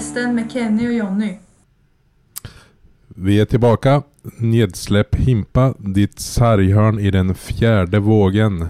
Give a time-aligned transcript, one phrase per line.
[0.00, 1.34] Hästen med Kenny och Jonny.
[3.08, 4.02] Vi är tillbaka.
[4.36, 8.68] Nedsläpp Himpa, ditt sarghörn i den fjärde vågen.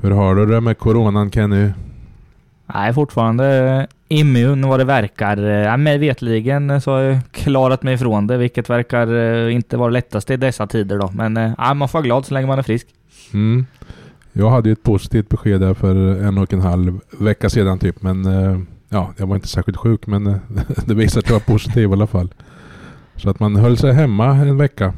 [0.00, 1.70] Hur har du det med coronan Kenny?
[2.66, 5.36] Jag är fortfarande immun vad det verkar.
[5.36, 9.90] Ja, mig vetligen så har jag klarat mig ifrån det, vilket verkar eh, inte vara
[9.90, 11.10] lättast i dessa tider då.
[11.14, 12.86] Men eh, ja, man får vara glad så länge man är frisk.
[13.32, 13.66] Mm.
[14.32, 18.02] Jag hade ju ett positivt besked där för en och en halv vecka sedan typ.
[18.02, 20.24] Men eh, ja, jag var inte särskilt sjuk men
[20.86, 22.34] det visade sig att jag var positiv i alla fall.
[23.16, 24.94] Så att man höll sig hemma en vecka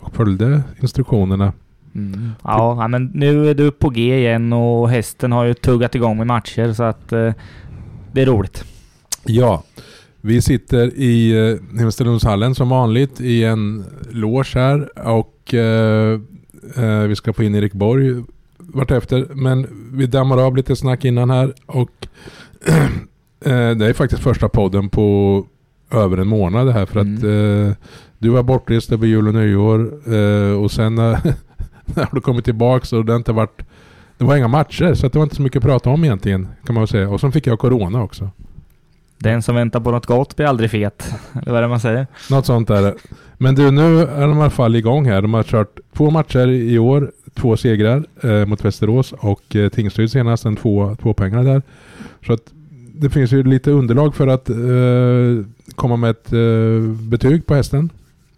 [0.00, 1.52] och följde instruktionerna.
[1.94, 2.30] Mm.
[2.42, 6.26] Ja, men nu är du på G igen och hästen har ju tuggat igång med
[6.26, 7.32] matcher så att eh,
[8.12, 8.64] det är roligt.
[9.24, 9.62] Ja,
[10.20, 11.30] vi sitter i
[11.78, 16.20] eh, som vanligt i en loge här och eh,
[16.76, 18.24] eh, vi ska få in Erik Borg
[18.58, 19.26] vartefter.
[19.34, 22.06] Men vi dammar av lite snack innan här och
[22.66, 22.74] eh,
[23.40, 25.46] det är faktiskt första podden på
[25.90, 27.16] över en månad här för mm.
[27.16, 27.76] att eh,
[28.18, 31.34] du var bortrest över jul och nyår eh, och sen när
[32.12, 33.62] du kommit tillbaks och det inte varit
[34.18, 36.74] det var inga matcher så det var inte så mycket att prata om egentligen kan
[36.74, 37.08] man väl säga.
[37.10, 38.30] Och så fick jag corona också.
[39.18, 41.14] Den som väntar på något gott blir aldrig fet.
[41.32, 42.06] Eller vad är det man säger?
[42.30, 42.94] Något sånt är det.
[43.36, 45.22] Men du, nu är de i alla fall igång här.
[45.22, 47.12] De har kört två matcher i år.
[47.34, 50.44] Två segrar eh, mot Västerås och eh, Tingsryd senast.
[50.44, 51.62] En två, två pengar där.
[52.26, 52.52] Så att
[52.98, 54.56] det finns ju lite underlag för att eh,
[55.74, 57.90] komma med ett eh, betyg på hästen.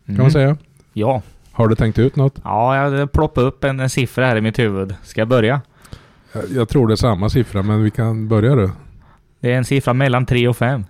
[0.07, 0.25] Kan mm.
[0.25, 0.57] man säga.
[0.93, 1.23] Ja.
[1.53, 2.35] Har du tänkt ut något?
[2.45, 4.95] Ja, jag ploppade upp en siffra här i mitt huvud.
[5.03, 5.61] Ska jag börja?
[6.33, 8.71] Jag, jag tror det är samma siffra, men vi kan börja då.
[9.41, 10.85] Det är en siffra mellan 3 och 5.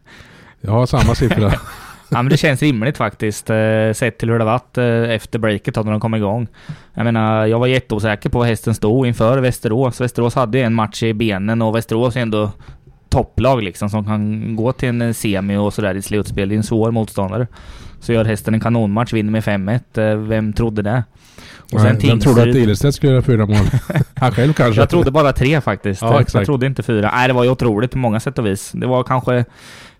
[0.60, 1.52] Jag har samma siffra.
[2.10, 5.76] ja, men det känns rimligt faktiskt, eh, sett till hur det varit eh, efter breaket
[5.76, 6.48] när de kom igång.
[6.94, 10.00] Jag menar, jag var jätteosäker på var hästen stod inför Västerås.
[10.00, 12.50] Västerås hade en match i benen och Västerås är ändå
[13.10, 16.48] topplag liksom som kan gå till en semi och sådär i slutspel.
[16.48, 17.46] Det är en svår motståndare.
[18.00, 20.10] Så gör hästen en kanonmatch, vinner med 5-1.
[20.10, 21.04] Eh, vem trodde det?
[21.72, 23.56] Och sen Vem trodde att Ilestedt skulle göra fyra mål?
[24.14, 24.80] Han själv kanske?
[24.80, 26.02] Jag trodde bara tre faktiskt.
[26.02, 26.22] Ja.
[26.34, 27.10] Jag trodde inte fyra.
[27.14, 28.72] Nej, det var ju otroligt på många sätt och vis.
[28.74, 29.36] Det var kanske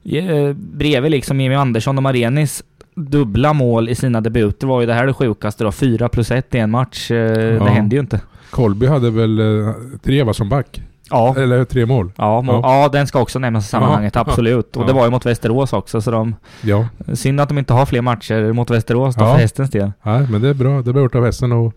[0.04, 2.62] eh, bredvid liksom Jimmy Andersson och Marenis
[2.94, 5.72] dubbla mål i sina debuter var ju det här det sjukaste då.
[5.72, 7.10] Fyra plus ett i en match.
[7.10, 7.65] Eh, ja.
[7.65, 8.21] Det hände ju inte.
[8.50, 10.81] Kolby hade väl eh, tre var som back?
[11.10, 11.34] Ja.
[11.38, 12.12] Eller tre mål.
[12.16, 12.60] Ja, mål.
[12.62, 12.82] ja.
[12.82, 14.26] ja den ska också nämnas i sammanhanget, Aha.
[14.28, 14.76] absolut.
[14.76, 16.34] Och det var ju mot Västerås också, så de...
[16.62, 16.88] Ja.
[17.15, 19.32] Synd att de inte har fler matcher mot Västerås då, ja.
[19.32, 19.93] för hästens del.
[20.03, 20.82] Nej, men det är bra.
[20.82, 21.75] Det är bra gjort av hästen och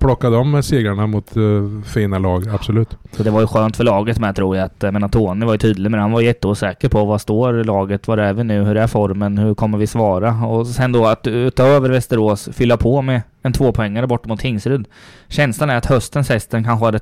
[0.00, 2.96] plocka de segrarna mot uh, fina lag, absolut.
[3.12, 4.64] Så det var ju skönt för laget med tror jag.
[4.64, 8.18] Att, men Tony var ju tydlig men han var jätteosäker på vad står laget, vad
[8.18, 10.46] är vi nu, hur är formen, hur kommer vi svara?
[10.46, 14.84] Och sen då att utöver Västerås fylla på med en tvåpoängare bort mot Tingsryd.
[15.28, 17.00] Känslan är att höstens hästen kanske hade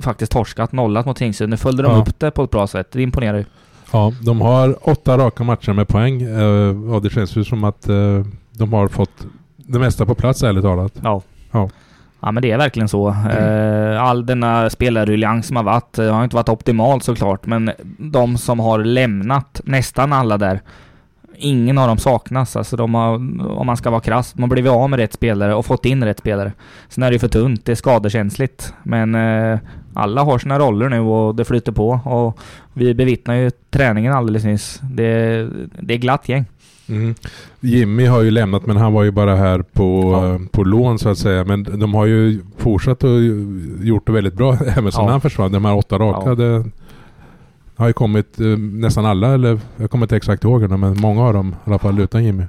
[0.00, 1.48] faktiskt torskat, nollat mot Tingsryd.
[1.48, 1.98] Nu följde de ja.
[1.98, 2.92] upp det på ett bra sätt.
[2.92, 3.44] Det imponerar ju.
[3.92, 6.26] Ja, de har åtta raka matcher med poäng.
[6.26, 10.42] Uh, och det känns ju som att uh, de har fått det mesta på plats
[10.42, 10.92] ärligt talat.
[11.02, 11.22] Ja.
[11.50, 11.68] ja.
[12.20, 13.08] Ja men det är verkligen så.
[13.08, 14.02] Mm.
[14.02, 18.84] All denna spelarruljans som har varit har inte varit optimalt såklart men de som har
[18.84, 20.60] lämnat, nästan alla där,
[21.36, 22.56] ingen av dem saknas.
[22.56, 23.14] Alltså de har,
[23.58, 26.18] om man ska vara krass, man blivit av med rätt spelare och fått in rätt
[26.18, 26.52] spelare.
[26.88, 28.74] Sen är det ju för tunt, det är skadekänsligt.
[28.82, 29.58] Men eh,
[29.94, 32.00] alla har sina roller nu och det flyter på.
[32.04, 32.38] Och
[32.72, 34.80] vi bevittnar ju träningen alldeles nyss.
[34.82, 35.48] Det,
[35.80, 36.44] det är glatt gäng.
[36.88, 37.14] Mm.
[37.60, 40.48] Jimmy har ju lämnat men han var ju bara här på, ja.
[40.52, 41.44] på lån så att säga.
[41.44, 43.22] Men de har ju fortsatt och
[43.82, 45.10] gjort det väldigt bra även sen ja.
[45.10, 45.52] han försvann.
[45.52, 46.28] De här åtta raka.
[46.28, 46.34] Ja.
[46.34, 46.64] Det,
[47.76, 51.22] har ju kommit eh, nästan alla, eller jag kommer inte exakt ihåg det, men många
[51.22, 52.44] av dem i alla fall utan Jimmy.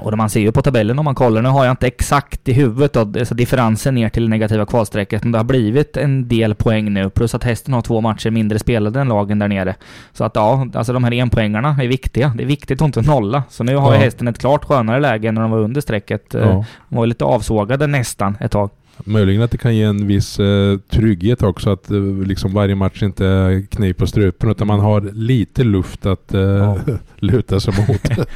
[0.00, 2.52] Och man ser ju på tabellen om man kollar, nu har jag inte exakt i
[2.52, 6.92] huvudet då, alltså differensen ner till negativa kvalstrecket, men det har blivit en del poäng
[6.92, 9.74] nu, plus att hästen har två matcher mindre spelade än lagen där nere.
[10.12, 12.32] Så att ja, alltså de här enpoängarna är viktiga.
[12.36, 13.42] Det är viktigt att inte nolla.
[13.50, 14.00] Så nu har ja.
[14.00, 16.34] hästen ett klart skönare läge än när de var under strecket.
[16.34, 16.64] Ja.
[16.88, 18.70] De var lite avsågade nästan ett tag.
[19.04, 23.02] Möjligen att det kan ge en viss eh, trygghet också att eh, liksom varje match
[23.02, 26.78] inte är kniv på strupen utan man har lite luft att eh, ja.
[27.16, 28.28] luta sig mot.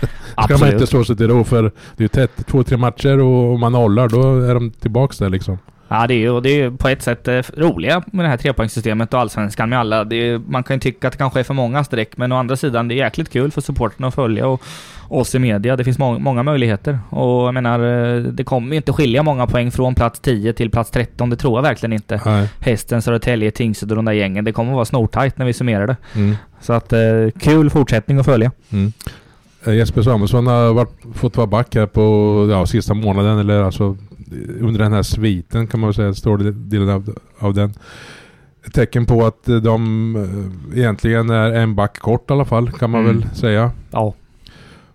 [0.45, 3.55] ska man inte slå sig till ro för det är tätt, två, tre matcher och
[3.55, 5.59] om man nollar då är de tillbaks där liksom.
[5.93, 9.15] Ja, det är ju det är på ett sätt eh, roliga med det här trepoängssystemet
[9.15, 10.01] och allsvenskan med alla.
[10.01, 12.57] Är, man kan ju tycka att det kanske är för många streck, men å andra
[12.57, 14.63] sidan, det är jäkligt kul för supporterna att följa och
[15.13, 15.77] oss i media.
[15.77, 16.99] Det finns må många möjligheter.
[17.11, 17.81] Och jag menar,
[18.17, 21.31] eh, det kommer ju inte skilja många poäng från plats 10 till plats 13.
[21.31, 22.21] Det tror jag verkligen inte.
[22.25, 22.49] Nej.
[22.61, 24.45] Hästen, Södertälje, Tingsryd och de där gängen.
[24.45, 25.97] Det kommer vara snortajt när vi summerar det.
[26.15, 26.37] Mm.
[26.61, 27.01] Så att, eh,
[27.41, 28.51] kul fortsättning att följa.
[28.71, 28.93] Mm.
[29.65, 33.97] Eh, Jesper Samuelsson har varit, fått vara back här på ja, sista månaden, eller alltså
[34.61, 37.75] under den här sviten kan man säga, stor delen av, av den.
[38.67, 40.17] ett tecken på att de
[40.75, 43.19] egentligen är en back kort i alla fall kan man Mm.
[43.21, 43.71] väl säga.
[43.91, 44.15] Ja.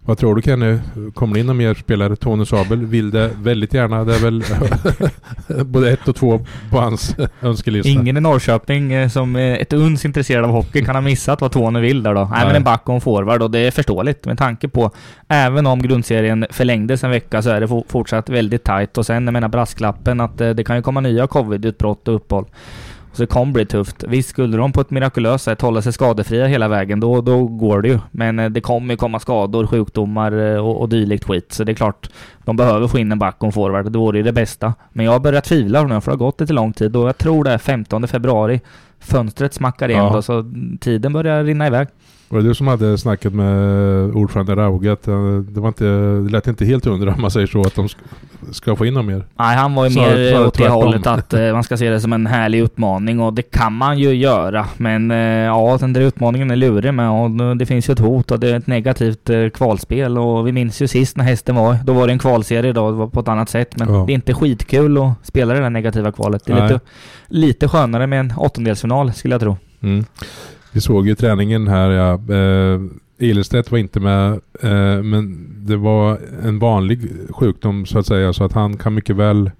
[0.08, 0.78] Vad tror du Kenny?
[1.14, 2.16] Kommer det in någon mer spelare?
[2.16, 4.04] Tony Sabel vill det väldigt gärna.
[4.04, 4.44] Det är väl
[5.66, 7.90] både ett och två på hans önskelista.
[7.90, 11.52] Ingen i Norrköping eh, som är ett uns intresserad av hockey kan ha missat vad
[11.52, 12.20] Tony vill där då.
[12.20, 12.56] Nej, men Nej.
[12.58, 14.92] en back och en forward och det är förståeligt med tanke på
[15.28, 19.26] även om grundserien förlängdes en vecka så är det fo- fortsatt väldigt tajt och sen
[19.26, 22.46] jag menar brasklappen att eh, det kan ju komma nya covid-utbrott och uppehåll.
[23.18, 24.04] Så det kommer bli tufft.
[24.08, 27.82] Visst skulle de på ett mirakulöst sätt hålla sig skadefria hela vägen, då, då går
[27.82, 28.00] det ju.
[28.12, 31.52] Men eh, det kommer ju komma skador, sjukdomar eh, och, och dylikt skit.
[31.54, 32.10] Så det är klart,
[32.46, 33.92] de behöver få in en back och en forward.
[33.92, 34.74] Det vore ju det bästa.
[34.94, 37.18] Men jag har börjat tvivla nu, för det har gått lite lång tid och jag
[37.18, 38.62] tror det är 15 februari.
[39.00, 40.14] Fönstret smackar igen Ja.
[40.14, 41.88] då, så tiden börjar rinna iväg.
[42.30, 43.56] Var det du som hade snackat med
[44.16, 45.84] ordförande Rauge att eh, det, var inte,
[46.24, 47.98] det lät inte helt hundra om man säger så att de sk-
[48.52, 49.26] ska få in någon mer?
[49.40, 50.76] Nej, han var ju Snarare- mer snarare åt det tvärtom.
[50.84, 54.00] hållet att eh, man ska se det som en härlig utmaning och det kan man
[54.00, 54.66] ju göra.
[54.78, 58.32] Men eh, ja, den där utmaningen är lurig med och det finns ju ett hot
[58.32, 61.78] och det är ett negativt kvalspel och vi minns ju sist när hästen var.
[61.84, 63.78] Då var det en kvalserie då, det var på ett annat sätt.
[63.78, 64.04] Men Ja.
[64.08, 66.46] det är inte skitkul att spela det där negativa kvalet.
[66.46, 66.70] Det är Nej.
[66.70, 66.80] lite,
[67.28, 69.58] lite skönare med en åttondelsfinal skulle jag tro.
[69.82, 70.06] Mm.
[70.78, 72.14] Vi såg ju träningen här, ja.
[72.36, 72.82] Eh,
[73.18, 74.32] Ilestedt var inte med,
[74.62, 79.16] eh, men det var en vanlig sjukdom så att säga, så att han kan mycket
[79.16, 79.52] väl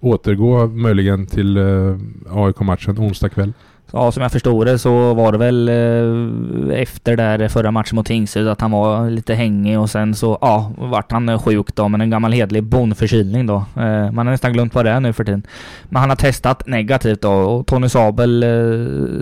[0.00, 1.96] återgå möjligen till eh,
[2.30, 3.52] AIK-matchen onsdag kväll.
[3.92, 8.06] Ja, som jag förstod det så var det väl eh, efter där förra matchen mot
[8.06, 11.88] Tingsryd att han var lite hängig och sen så, ja, vart han eh, sjuk då,
[11.88, 13.56] men en gammal hedlig bonförkylning då.
[13.56, 15.42] Eh, man har nästan glömt vad det är nu för tiden.
[15.84, 18.44] Men han har testat negativt då och Tony Sabel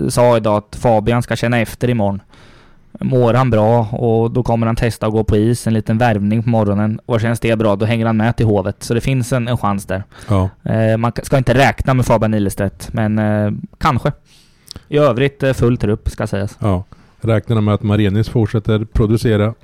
[0.09, 2.21] sa idag att Fabian ska känna efter imorgon.
[2.99, 6.43] Mår han bra och då kommer han testa att gå på is, en liten värvning
[6.43, 6.99] på morgonen.
[7.05, 8.83] Och känns det bra, då hänger han med till Hovet.
[8.83, 10.03] Så det finns en, en chans där.
[10.29, 10.49] Ja.
[10.97, 13.21] Man ska inte räkna med Fabian Ilestedt, men
[13.77, 14.11] kanske.
[14.87, 16.57] I övrigt eh, full trupp ska sägas.
[16.59, 16.83] ja.
[17.21, 19.53] Räknar med att Marenis fortsätter producera.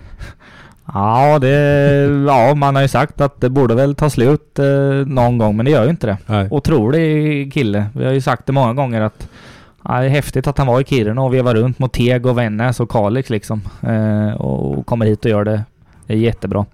[0.94, 1.48] Ja, det,
[2.28, 4.66] ja, man har ju sagt att det borde väl ta slut eh,
[5.06, 6.18] någon gång, men det gör ju inte det.
[6.26, 6.48] Nej.
[6.52, 7.86] Otrolig kille.
[7.96, 9.28] Vi har ju sagt det många gånger att
[9.84, 12.38] ja, det är häftigt att han var i Kiruna och vevar runt mot Teg och
[12.38, 13.62] Vännäs och Kalix liksom.
[13.82, 15.64] Eh, och kommer hit och gör det,
[16.08, 16.66] det är jättebra.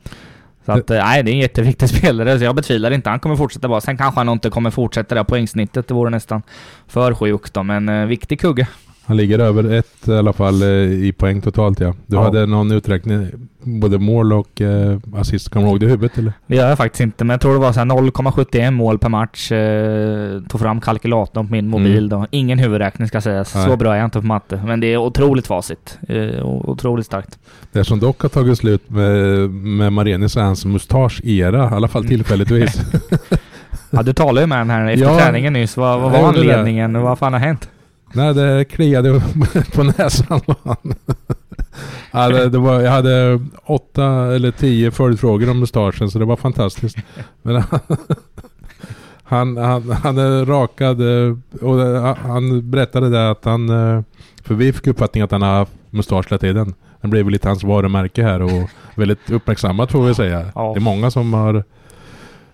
[0.68, 3.10] Så att, eh, nej, det är en jätteviktig spelare, så jag betvivlar inte.
[3.10, 3.82] Han kommer fortsätta vara.
[3.82, 5.88] Sen kanske han inte kommer fortsätta det här poängsnittet.
[5.88, 6.42] Det vore nästan
[6.88, 8.68] för sjukt då, men eh, viktig kugge.
[9.08, 10.68] Han ligger över ett i alla fall eh,
[11.08, 11.94] i poäng totalt ja.
[12.08, 12.24] Du Ja.
[12.24, 13.28] hade någon uträkning,
[13.64, 15.50] både mål och eh, assist.
[15.50, 16.34] Kommer du ihåg det i huvudet eller?
[16.48, 19.10] Det gör jag faktiskt inte, men jag tror det var så här 0,71 mål per
[19.10, 19.52] match.
[19.52, 22.10] Eh, tog fram kalkylatorn på min mobil Mm.
[22.10, 22.28] då.
[22.32, 23.56] Ingen huvudräkning ska sägas.
[23.56, 23.66] Nej.
[23.66, 24.62] Så bra är jag inte på matte.
[24.66, 25.98] Men det är otroligt facit.
[26.10, 27.40] Eh, otroligt starkt.
[27.72, 32.02] Det som dock har tagit slut med, med Marenis är hans mustasch-era, i alla fall
[32.02, 32.10] Mm.
[32.10, 32.82] tillfälligtvis.
[33.90, 35.78] Ja, du talade ju med den här efter Ja, träningen nyss.
[35.78, 37.70] Vad, vad var anledningen och vad fan har hänt?
[38.14, 39.22] Nej, det kliade
[39.76, 40.42] på näsan.
[42.12, 44.06] ja, det, det var, jag hade åtta
[44.36, 46.98] eller tio följdfrågor om mustaschen så det var fantastiskt.
[47.42, 47.64] Men
[49.24, 53.70] han, han, han är rakad eh, och eh, han berättade det att han...
[53.70, 54.02] eh,
[54.44, 56.74] För vi fick uppfattningen att han har haft mustasch hela tiden.
[57.02, 60.46] Den blev lite hans varumärke här och väldigt uppmärksammat får vi säga.
[60.56, 60.72] Ja.
[60.74, 61.64] Det är många som har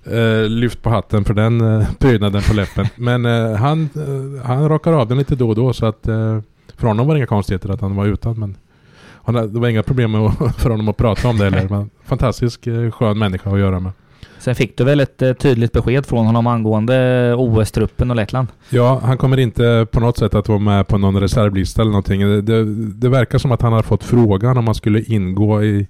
[0.06, 2.88] eh, lyft på hatten för den eh, prydnaden på läppen.
[2.96, 3.90] Men eh, han,
[4.46, 6.04] han rakar av den lite då och då så att
[6.78, 8.40] för honom var det inga konstigheter att han var utan.
[8.40, 8.58] Men
[9.24, 11.70] han, det var inga problem med att, för honom att prata om det heller.
[11.70, 13.92] Men fantastisk skön människa att göra med.
[14.40, 18.48] Sen fick du väl ett tydligt besked från honom angående OS-truppen och Lettland?
[18.70, 22.22] Ja, han kommer inte på något sätt att vara med på någon reservlista eller någonting.
[22.22, 25.88] Det, det, det verkar som att han har fått frågan om han skulle ingå i,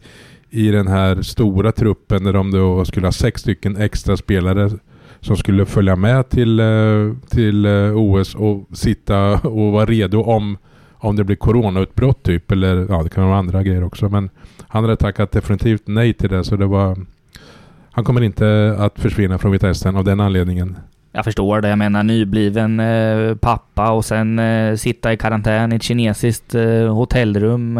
[0.53, 4.71] i den här stora truppen där de då skulle ha sex stycken extra spelare
[5.19, 10.57] som skulle följa med till, eh, till eh, OS och sitta och vara redo om,
[10.93, 12.51] om det blir coronautbrott typ.
[12.51, 14.09] Eller ja, det kan vara andra grejer också.
[14.09, 14.29] Men
[14.67, 16.97] han hade tackat definitivt nej till det så det var
[17.91, 20.77] han kommer inte att försvinna från Vita Hästen av den anledningen.
[21.15, 21.69] Jag förstår det.
[21.69, 26.93] Jag menar nybliven eh, pappa och sen eh, sitta i karantän i ett kinesiskt eh,
[26.93, 27.77] hotellrum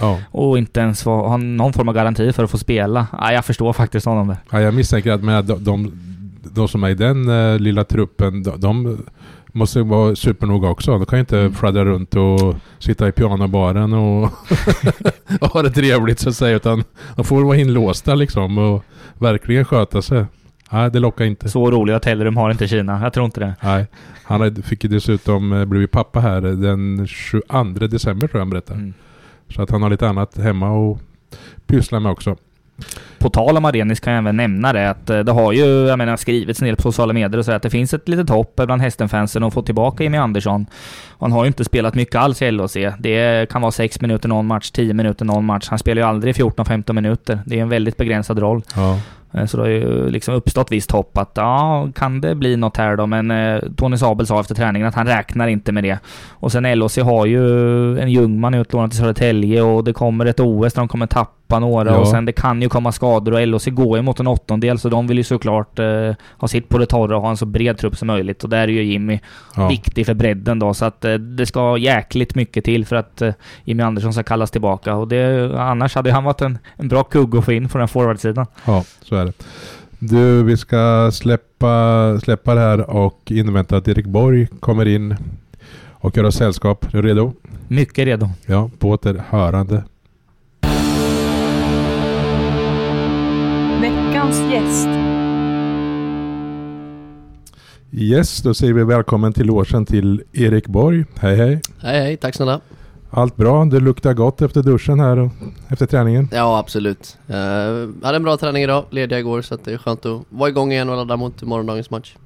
[0.00, 0.18] Ja.
[0.30, 3.06] och inte ens få, ha någon form av garanti för att få spela.
[3.12, 4.36] Ja, jag förstår faktiskt honom där.
[4.50, 5.92] Ja, jag misstänker att med de, de,
[6.42, 8.98] de som är i den eh, lilla truppen, de, de
[9.52, 10.90] måste vara supernoga också.
[10.90, 11.52] De kan ju inte Mm.
[11.54, 14.22] fladdra runt och sitta i pianobaren och,
[15.40, 16.56] och ha det trevligt så att säga.
[16.56, 16.84] Utan
[17.16, 18.84] de får vara inlåsta liksom och
[19.18, 20.24] verkligen sköta sig.
[20.70, 21.48] Nej, det lockar inte.
[21.48, 23.00] Så roliga hotellrum har inte Kina.
[23.02, 23.54] Jag tror inte det.
[23.62, 23.86] Nej,
[24.24, 28.80] han fick ju dessutom eh, blivit pappa här den 22 december tror jag han berättade.
[28.80, 28.94] Mm.
[29.48, 31.00] Så att han har lite annat hemma och
[31.66, 32.36] pyssla med också.
[33.18, 35.98] På tal om Arenis kan jag även nämna det att eh, det har ju, jag
[35.98, 38.56] menar, skrivits en del på sociala medier och så att det finns ett litet hopp
[38.56, 40.66] bland hästenfansen att få tillbaka Jimmy Andersson.
[41.20, 42.76] Han har ju inte spelat mycket alls i LHC.
[42.98, 45.68] Det kan vara 6 minuter någon match, 10 minuter någon match.
[45.68, 47.40] Han spelar ju aldrig 14-15 minuter.
[47.46, 48.62] Det är en väldigt begränsad roll.
[48.74, 49.00] Ja.
[49.36, 52.76] Eh, så det har ju liksom uppstått visst hopp att ja, kan det bli något
[52.76, 53.06] här då?
[53.06, 55.98] Men eh, Tony Sabel sa efter träningen att han räknar inte med det.
[56.30, 60.72] Och sen LHC har ju en Ljungman utlånad till Södertälje och det kommer ett OS
[60.72, 61.96] där de kommer tappa några Ja.
[61.98, 64.88] och sen det kan ju komma skador och LHC går ju mot en åttondel så
[64.88, 67.78] de vill ju såklart eh, ha sitt på det torra och ha en så bred
[67.78, 68.44] trupp som möjligt.
[68.44, 69.20] Och där är ju Jimmy
[69.56, 69.68] Ja.
[69.68, 73.32] viktig för bredden då så att eh, det ska jäkligt mycket till för att eh,
[73.64, 74.94] Jimmy Andersson ska kallas tillbaka.
[74.94, 77.88] Och det, annars hade han varit en, en bra kugg att få in från den
[77.88, 78.46] forwardsidan.
[78.64, 79.32] ja, så är det.
[79.98, 85.16] Du, vi ska släppa, släppa det här och invänta att Erik Borg kommer in
[85.92, 86.94] och gör oss sällskap.
[86.94, 87.32] Är du redo?
[87.68, 88.28] Mycket redo.
[88.46, 89.82] Ja, på återhörande.
[94.26, 94.88] Veckans gäst.
[97.92, 101.04] Yes, då säger vi välkommen till logen till Erik Borg.
[101.18, 101.60] Hej hej.
[101.78, 102.60] Hej hej, tack snälla.
[103.10, 103.64] Allt bra?
[103.64, 105.30] Det luktar gott efter duschen här och
[105.68, 106.28] efter träningen.
[106.32, 107.18] Ja absolut.
[107.30, 107.34] Uh,
[108.02, 110.72] hade en bra träning idag, lediga igår så att det är skönt att vara igång
[110.72, 112.16] igen och ladda mot morgondagens match.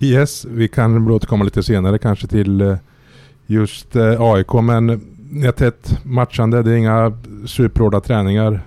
[0.00, 2.76] Yes, vi kan återkomma lite senare kanske till eh,
[3.46, 4.88] just eh, AIK men
[5.44, 6.62] har tätt matchande.
[6.62, 8.60] Det är inga superhårda träningar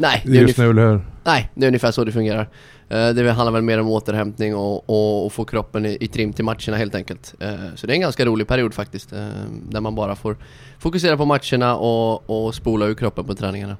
[0.00, 1.00] Nej, det är, just nu, eller hur?
[1.24, 2.48] nej, det är ungefär så det fungerar.
[2.88, 6.32] Eh, det handlar väl mer om återhämtning och, och, och få kroppen i, i trim
[6.32, 7.34] till matcherna helt enkelt.
[7.40, 9.12] Eh, så det är en ganska rolig period faktiskt.
[9.12, 9.28] eh,
[9.70, 10.36] där man bara får
[10.78, 13.76] fokusera på matcherna och, och spola ur kroppen på träningarna.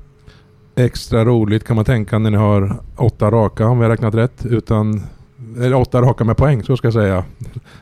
[0.76, 4.46] Extra roligt kan man tänka när ni har åtta raka om vi har räknat rätt.
[4.46, 5.02] Utan,
[5.56, 7.24] eller åtta raka med poäng så ska jag säga.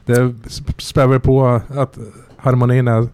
[0.07, 0.35] Det
[0.79, 1.99] spär väl på att
[2.37, 3.09] harmonin är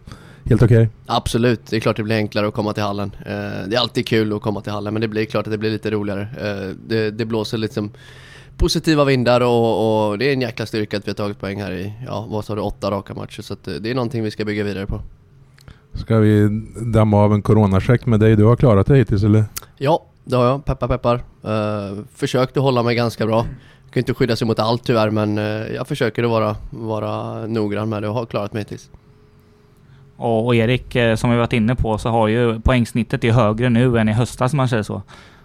[0.49, 0.89] helt okej.
[1.05, 3.11] Absolut, det är klart det blir enklare att komma till hallen.
[3.25, 5.57] Eh, det är alltid kul att komma till hallen men det blir klart att det
[5.57, 6.21] blir lite roligare.
[6.21, 7.91] Eh, det, det blåser liksom
[8.57, 11.71] positiva vindar och, och det är en jäkla styrka att vi har tagit poäng här
[11.71, 13.41] i, ja vad sa du, åtta raka matcher.
[13.41, 15.01] Så eh, det är någonting vi ska bygga vidare på.
[15.93, 16.49] Ska vi
[16.93, 18.35] damma av en coronacheck med dig?
[18.35, 19.45] Du har klarat det hittills eller?
[19.77, 20.65] Ja, det har jag.
[20.65, 21.15] Peppar peppar.
[21.15, 23.45] Uh, försökte hålla mig ganska bra.
[23.85, 25.43] Jag kan inte skydda sig mot allt tyvärr men eh,
[25.75, 28.89] jag försöker att vara, vara noggrann med det och har klarat mig hittills.
[30.17, 33.69] Och, och Erik, eh, som vi varit inne på, så har ju poängsnittet är högre
[33.69, 35.01] nu än i höstas om man säger så.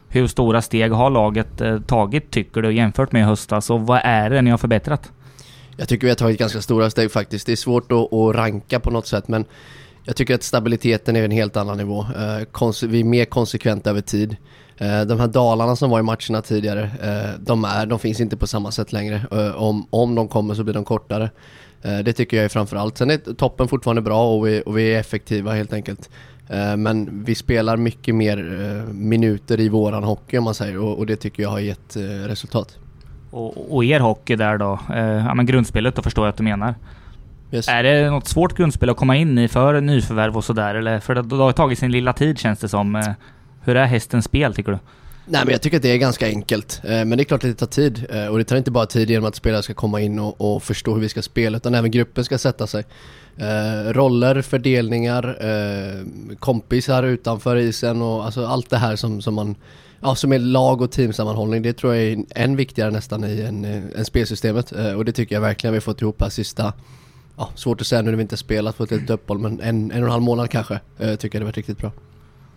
[0.09, 4.01] Hur stora steg har laget eh, tagit tycker du jämfört med i höstas och vad
[4.05, 5.13] är det ni har förbättrat?
[5.77, 7.47] Jag tycker vi har tagit ganska stora steg faktiskt.
[7.47, 9.45] Det är svårt att, att ranka på något sätt men
[10.05, 12.01] jag tycker att stabiliteten är en helt annan nivå.
[12.01, 14.37] Eh, vi är mer konsekventa över tid.
[15.07, 16.91] De här dalarna som var i matcherna tidigare,
[17.39, 19.27] de, är, de finns inte på samma sätt längre.
[19.57, 21.31] Om, om de kommer så blir de kortare.
[21.83, 22.99] Eh, det tycker jag är framförallt.
[22.99, 26.11] Sen är toppen fortfarande bra och vi, och vi är effektiva helt enkelt.
[26.49, 30.99] Eh, men vi spelar mycket mer eh, minuter i våran hockey om man säger och,
[30.99, 31.97] och det tycker jag har gett
[32.27, 32.79] resultat.
[33.31, 34.79] Och, och er hockey där då?
[35.27, 36.75] Ja men grundspelet då förstår jag att du menar.
[37.53, 37.69] Yes.
[37.69, 41.01] Är det något svårt grundspel att komma in i för nyförvärv och sådär eller?
[41.01, 43.15] För det, har tagit sin lilla tid känns det som.
[43.63, 44.79] Hur är hästens spel tycker du?
[45.33, 46.81] Nej men jag tycker att det är ganska enkelt.
[46.85, 48.07] Eh, men det är klart att det tar tid.
[48.11, 50.63] Eh, och det tar inte bara tid genom att spelare ska komma in och, och
[50.63, 52.85] förstå hur vi ska spela utan även gruppen ska sätta sig.
[53.37, 55.37] Eh, roller, fördelningar,
[56.39, 59.57] kompisar utanför isen och alltså allt det här som, som man
[60.03, 63.65] Ja, som är lag och teamsammanhållning, det tror jag är än viktigare nästan i en,
[63.97, 64.73] en spelsystemet.
[64.73, 66.73] Eh, Och det tycker jag verkligen vi har fått ihop här sista,
[67.37, 69.99] ja, svårt att säga nu när vi inte spelat, fått ett uppehåll, men en, en
[69.99, 71.93] och en halv månad kanske, eh, tycker jag det varit riktigt bra.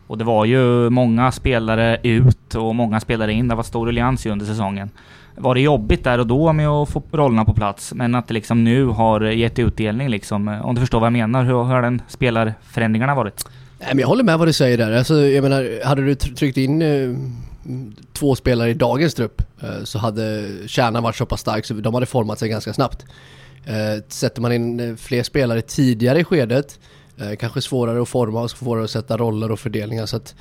[0.08, 3.48] Och det var ju många spelare ut och många spelare in.
[3.48, 4.90] Det var stor ruljans ju under säsongen.
[5.36, 8.34] Var det jobbigt där och då med att få rollerna på plats, men att det
[8.34, 10.48] liksom nu har gett utdelning liksom?
[10.64, 13.46] Om du förstår vad jag menar, hur har den spelarförändringarna varit?
[13.80, 14.98] Nej, men jag håller med vad du säger där.
[14.98, 17.10] Alltså, jag menar, hade du tryckt in eh,
[18.14, 21.94] två spelare i dagens trupp eh, så hade kärnan varit så pass stark så de
[21.94, 23.06] hade format sig ganska snabbt.
[23.66, 26.80] Eh, sätter man in eh, fler spelare tidigare i skedet
[27.18, 30.06] eh, kanske svårare att forma och svårare att sätta roller och fördelningar.
[30.06, 30.36] Så att,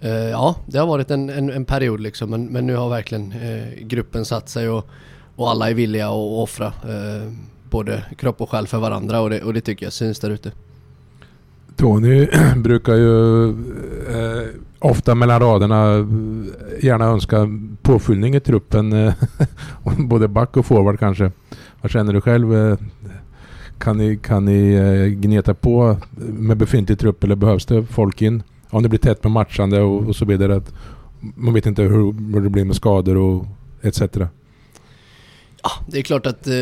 [0.00, 3.32] eh, ja, det har varit en, en, en period liksom men, men nu har verkligen
[3.32, 4.88] eh, gruppen satt sig och,
[5.36, 7.32] och alla är villiga att offra eh,
[7.70, 10.52] både kropp och själ för varandra och det, och det tycker jag syns där ute.
[11.76, 16.04] Tony brukar ju eh, ofta mellan raderna eh,
[16.84, 17.48] gärna önska
[17.82, 18.92] påfyllning i truppen.
[18.92, 19.14] eh,
[19.98, 21.30] både back och forward kanske.
[21.80, 22.54] Vad känner du själv?
[22.54, 22.78] eh,
[23.78, 28.42] kan ni, kan ni eh, gneta på med befintlig trupp eller behövs det folk in?
[28.70, 30.56] Om det blir tätt med matchande och, och så vidare.
[30.56, 30.74] Att
[31.20, 33.46] man vet inte hur, hur det blir med skador och
[33.82, 34.02] etc.
[35.62, 36.52] Ja, det är klart att eh,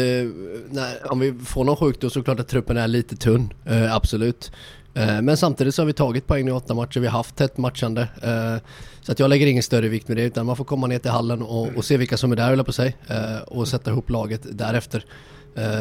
[0.71, 3.53] när, om vi får någon sjukdom så är det klart att truppen är lite tunn,
[3.65, 4.53] eh, absolut.
[4.95, 7.59] Eh, men samtidigt så har vi tagit poäng i åtta matcher, vi har haft tätt
[7.59, 8.09] matchande.
[8.23, 8.63] Eh,
[9.03, 11.11] så att jag lägger ingen större vikt med det utan man får komma ner till
[11.11, 14.11] hallen och, och se vilka som är där höll på sig eh, och sätta ihop
[14.11, 15.05] laget därefter.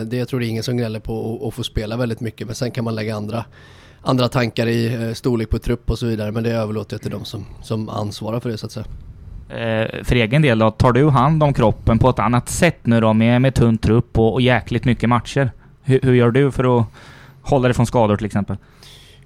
[0.05, 2.55] Det jag tror det är ingen som gnäller på att få spela väldigt mycket men
[2.55, 3.45] sen kan man lägga andra,
[4.01, 7.25] andra tankar i storlek på trupp och så vidare men det överlåter jag till de
[7.25, 8.85] som, som ansvarar för det så att säga.
[10.03, 13.13] För egen del då, tar du hand om kroppen på ett annat sätt nu då
[13.13, 15.51] med, med tunn trupp och, och jäkligt mycket matcher?
[15.83, 16.85] Hur, hur gör du för att
[17.41, 18.57] hålla dig från skador till exempel?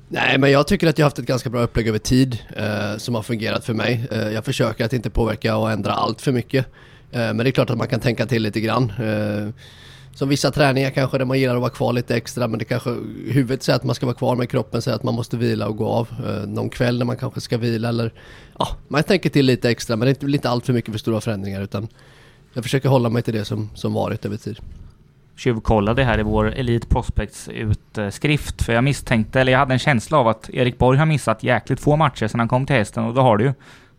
[0.09, 2.97] Nej, men jag tycker att jag har haft ett ganska bra upplägg över tid eh,
[2.97, 4.07] som har fungerat för mig.
[4.11, 6.65] Eh, jag försöker att inte påverka och ändra allt för mycket.
[7.11, 8.91] Eh, men det är klart att man kan tänka till lite grann.
[10.17, 12.89] Som vissa träningar kanske där man gillar att vara kvar lite extra men det kanske
[13.27, 15.77] huvudet säger att man ska vara kvar med kroppen säger att man måste vila och
[15.77, 18.13] gå av eh, någon kväll när man kanske ska vila eller
[18.59, 21.21] ja, man tänker till lite extra men det är inte allt för mycket för stora
[21.21, 21.87] förändringar utan
[22.53, 24.59] jag försöker hålla mig till det som, som varit över tid
[25.35, 28.63] tjuvkollade här i vår Elite Prospects utskrift.
[28.63, 31.79] För jag misstänkte, eller jag hade en känsla av att Erik Borg har missat jäkligt
[31.79, 33.03] få matcher sedan han kom till hästen.
[33.03, 33.53] Och då har du ju.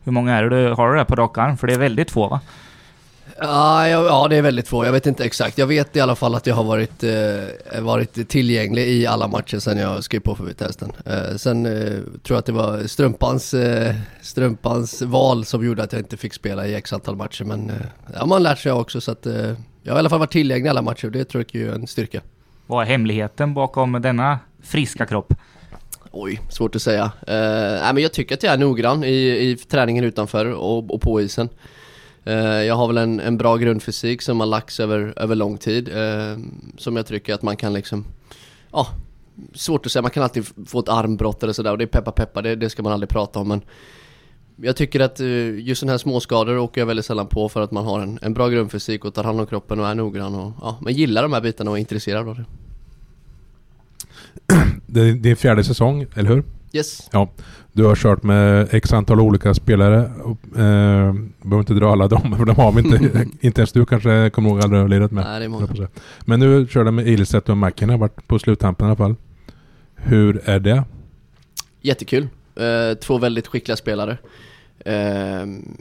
[0.04, 1.56] Hur många är det du har det på rak arm?
[1.56, 2.40] För det är väldigt få va?
[3.38, 4.84] Ja, ja, det är väldigt få.
[4.84, 5.58] Jag vet inte exakt.
[5.58, 9.58] Jag vet i alla fall att jag har varit, eh, varit tillgänglig i alla matcher
[9.58, 10.86] sedan jag skrev på för Vitesse.
[11.04, 11.92] Eh, sen eh,
[12.22, 16.34] tror jag att det var strumpans, eh, strumpans val som gjorde att jag inte fick
[16.34, 17.44] spela i x antal matcher.
[17.44, 17.76] Men eh,
[18.14, 20.66] ja, man lärt sig också så att eh, jag har i alla fall varit tillgänglig
[20.66, 22.20] i alla matcher och det tror jag är en styrka.
[22.66, 25.34] Vad är hemligheten bakom denna friska kropp?
[26.10, 27.04] Oj, svårt att säga.
[27.04, 29.16] Uh, men jag tycker att jag är noggrann i,
[29.50, 31.48] i träningen utanför och, och på isen.
[32.24, 35.88] Eh, jag har väl en, en bra grundfysik som har lagts över, över lång tid.
[35.88, 36.38] Eh,
[36.76, 38.04] som jag tycker att man kan liksom,
[38.72, 38.86] ja,
[39.54, 40.02] svårt att säga.
[40.02, 42.70] Man kan alltid få ett armbrott eller sådär och det är peppa peppa, det, det
[42.70, 43.48] ska man aldrig prata om.
[43.48, 43.62] Men
[44.56, 47.70] jag tycker att eh, just sådana här småskador åker jag väldigt sällan på för att
[47.70, 50.52] man har en, en bra grundfysik och tar hand om kroppen och är noggrann och
[50.60, 52.44] ja, man gillar de här bitarna och är intresserad av det.
[54.86, 56.44] Det är din fjärde säsong, eller hur?
[56.72, 57.08] Yes.
[57.12, 57.28] Ja.
[57.72, 59.98] Du har kört med x antal olika spelare.
[59.98, 63.26] Eh, behöver inte dra alla dem, för de har vi inte.
[63.46, 65.24] inte ens du kanske kommer ihåg alla du har lirat med.
[65.24, 65.88] Nej, det är många.
[66.24, 69.14] Men nu kör du med Ilstedt och Macken har varit på sluttampen i alla fall.
[69.94, 70.84] Hur är det?
[71.80, 72.28] Jättekul.
[72.56, 74.18] Eh, två väldigt skickliga spelare.
[74.84, 75.76] Ehm,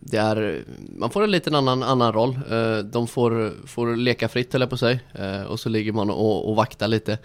[0.00, 0.64] det är,
[0.96, 2.38] man får en liten annan, annan roll.
[2.50, 6.48] Ehm, de får, får leka fritt eller på sig ehm, och så ligger man och,
[6.48, 7.18] och vaktar lite,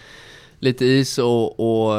[0.66, 1.94] lite is och, och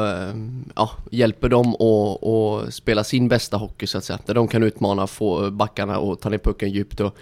[0.75, 4.19] ja, hjälper dem att spela sin bästa hockey så att säga.
[4.25, 7.15] Där de kan utmana få backarna och ta ner pucken djupt och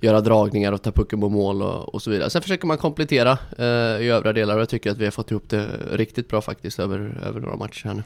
[0.00, 2.30] göra dragningar och ta pucken på mål och, och så vidare.
[2.30, 5.30] Sen försöker man komplettera eh, i övriga delar och jag tycker att vi har fått
[5.30, 8.02] ihop det riktigt bra faktiskt över, över några matcher här nu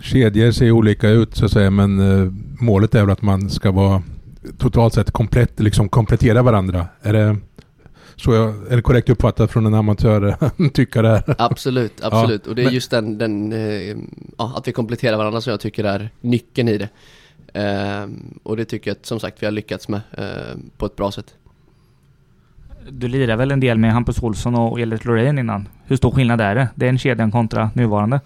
[0.00, 3.70] kedjor ser olika ut så att säga men eh, målet är väl att man ska
[3.70, 4.02] vara
[4.58, 6.86] totalt sett komplett, liksom komplettera varandra.
[7.02, 7.36] Är det,
[8.20, 10.36] så jag, är det korrekt uppfattat från en amatör
[10.72, 11.22] tyckare?
[11.38, 12.42] Absolut, absolut.
[12.44, 13.96] Ja, och det är men, just den, den uh,
[14.38, 16.88] ja, att vi kompletterar varandra som jag tycker är nyckeln i det.
[17.56, 18.10] Uh,
[18.42, 20.00] och det tycker jag att, som sagt vi har lyckats med
[20.76, 21.34] på ett bra sätt.
[22.90, 25.68] Du lirar väl en del med Hampus Olsson och Elit Loreen innan?
[25.86, 26.68] Hur stor skillnad är det?
[26.74, 28.20] Det är en kedjan kontra nuvarande?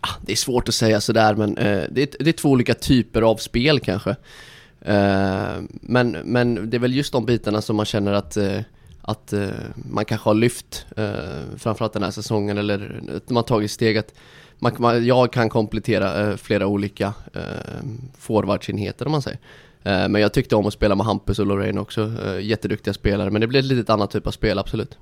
[0.00, 2.74] Ah, det är svårt att säga sådär men eh, det, är, det är två olika
[2.74, 4.10] typer av spel kanske.
[4.80, 8.60] Eh, men, men det är väl just de bitarna som man känner att, eh,
[9.08, 13.70] att eh, man kanske har lyft eh, framförallt den här säsongen eller att man tagit
[13.70, 14.14] steget.
[14.58, 17.42] Man, man, jag kan komplettera eh, flera olika eh,
[18.18, 19.38] forwardsenheter om man säger.
[19.82, 23.30] Eh, men jag tyckte om att spela med Hampus och Lorraine också, eh, jätteduktiga spelare
[23.30, 24.98] men det blir ett litet annat typ av spel absolut.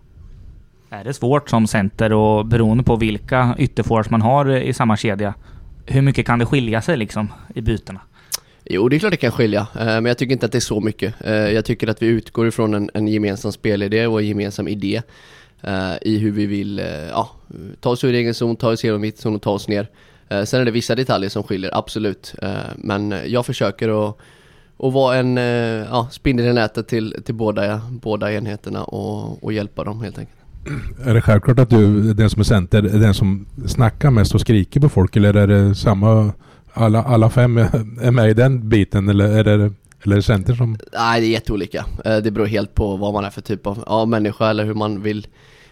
[0.91, 5.35] Är det svårt som center och beroende på vilka ytterforwards man har i samma kedja,
[5.87, 8.01] hur mycket kan det skilja sig liksom i bytena?
[8.71, 10.61] Jo, det är klart det kan skilja, eh, men jag tycker inte att det är
[10.61, 11.15] så mycket.
[11.25, 15.03] Eh, jag tycker att vi utgår ifrån en, en gemensam spelidé och en gemensam idé
[15.61, 17.31] eh, i hur vi vill ja,
[17.81, 19.89] ta oss ur egen zon, ta oss genom mittzon och ta oss ner.
[20.45, 22.35] Sen är det vissa detaljer som skiljer, absolut.
[22.77, 24.19] Men jag försöker att
[24.77, 25.37] och vara en
[25.91, 30.39] ja, spindel i nätet till, till båda, båda enheterna och, och hjälpa dem helt enkelt.
[31.05, 34.41] Är det självklart att du, den som är center, är den som snackar mest och
[34.41, 35.17] skriker på folk?
[35.17, 36.33] Eller är det samma,
[36.77, 37.59] alla, alla fem
[38.01, 39.09] är med i den biten?
[39.09, 39.73] Eller är det,
[40.05, 40.79] eller center som...
[40.93, 41.85] Nej, det är jätteolika.
[42.05, 44.75] Eh, det beror helt på vad man är för typ av ja, människa eller hur
[44.75, 45.27] man vill,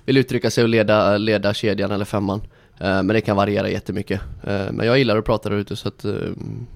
[0.04, 2.40] vill uttrycka sig och leda, leda kedjan eller femman.
[2.80, 4.20] Eh, men det kan variera jättemycket.
[4.42, 6.04] Eh, men jag gillar att prata där ute så att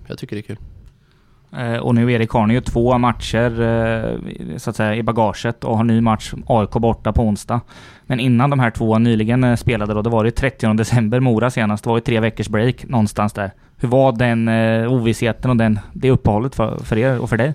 [0.06, 0.58] jag tycker det är kul.
[1.56, 5.64] Eh, och nu Erik har ni ju två matcher eh, så att säga i bagaget
[5.64, 7.60] och har ny match AIK borta på onsdag.
[8.02, 11.50] Men innan de här två nyligen eh, spelade då, det var det 30 december Mora
[11.50, 11.84] senast.
[11.84, 13.50] Det var ju tre veckors break någonstans där.
[13.76, 17.54] Hur var den eh, ovissheten och den, det uppehållet för, för er och för dig?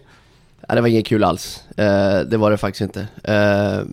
[0.68, 1.64] Ja, det var inget kul alls.
[1.78, 3.08] Eh, det var det faktiskt inte.
[3.24, 3.86] Eh,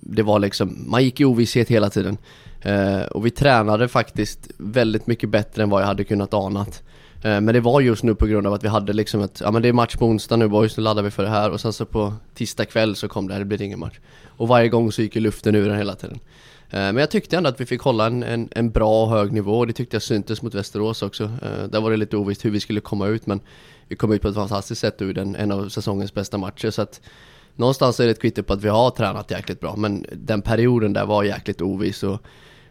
[0.00, 2.16] det var liksom, man gick i ovisshet hela tiden.
[2.62, 6.82] Eh, och vi tränade faktiskt väldigt mycket bättre än vad jag hade kunnat anat.
[7.24, 9.50] Eh, men det var just nu på grund av att vi hade liksom ett, ja
[9.50, 11.60] men det är match på onsdag nu boys, nu laddar vi för det här och
[11.60, 13.98] sen så på tisdag kväll så kom det här, det blir ingen match.
[14.26, 16.20] Och varje gång så gick ju luften ur den hela tiden.
[16.70, 19.32] Eh, men jag tyckte ändå att vi fick hålla en, en, en bra och hög
[19.32, 21.24] nivå och det tyckte jag syntes mot Västerås också.
[21.24, 23.40] Eh, där var det lite ovisst hur vi skulle komma ut men
[23.88, 26.82] vi kom ut på ett fantastiskt sätt ur den, en av säsongens bästa matcher så
[26.82, 27.00] att
[27.56, 30.92] någonstans är det ett kvitto på att vi har tränat jäkligt bra men den perioden
[30.92, 32.22] där var jäkligt oviss och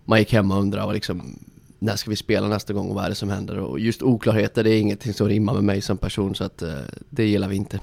[0.06, 1.40] man gick hem och undrade liksom
[1.84, 3.58] när ska vi spela nästa gång och vad är det som händer?
[3.58, 6.70] Och just oklarheter, det är ingenting som rimmar med mig som person så att eh,
[7.10, 7.80] det gillar vi inte.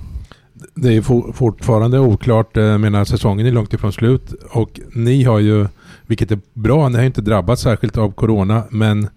[0.75, 5.39] Det är fortfarande oklart, eh, jag menar säsongen är långt ifrån slut och ni har
[5.39, 5.67] ju,
[6.07, 9.09] vilket är bra, ni har ju inte drabbats särskilt av Corona men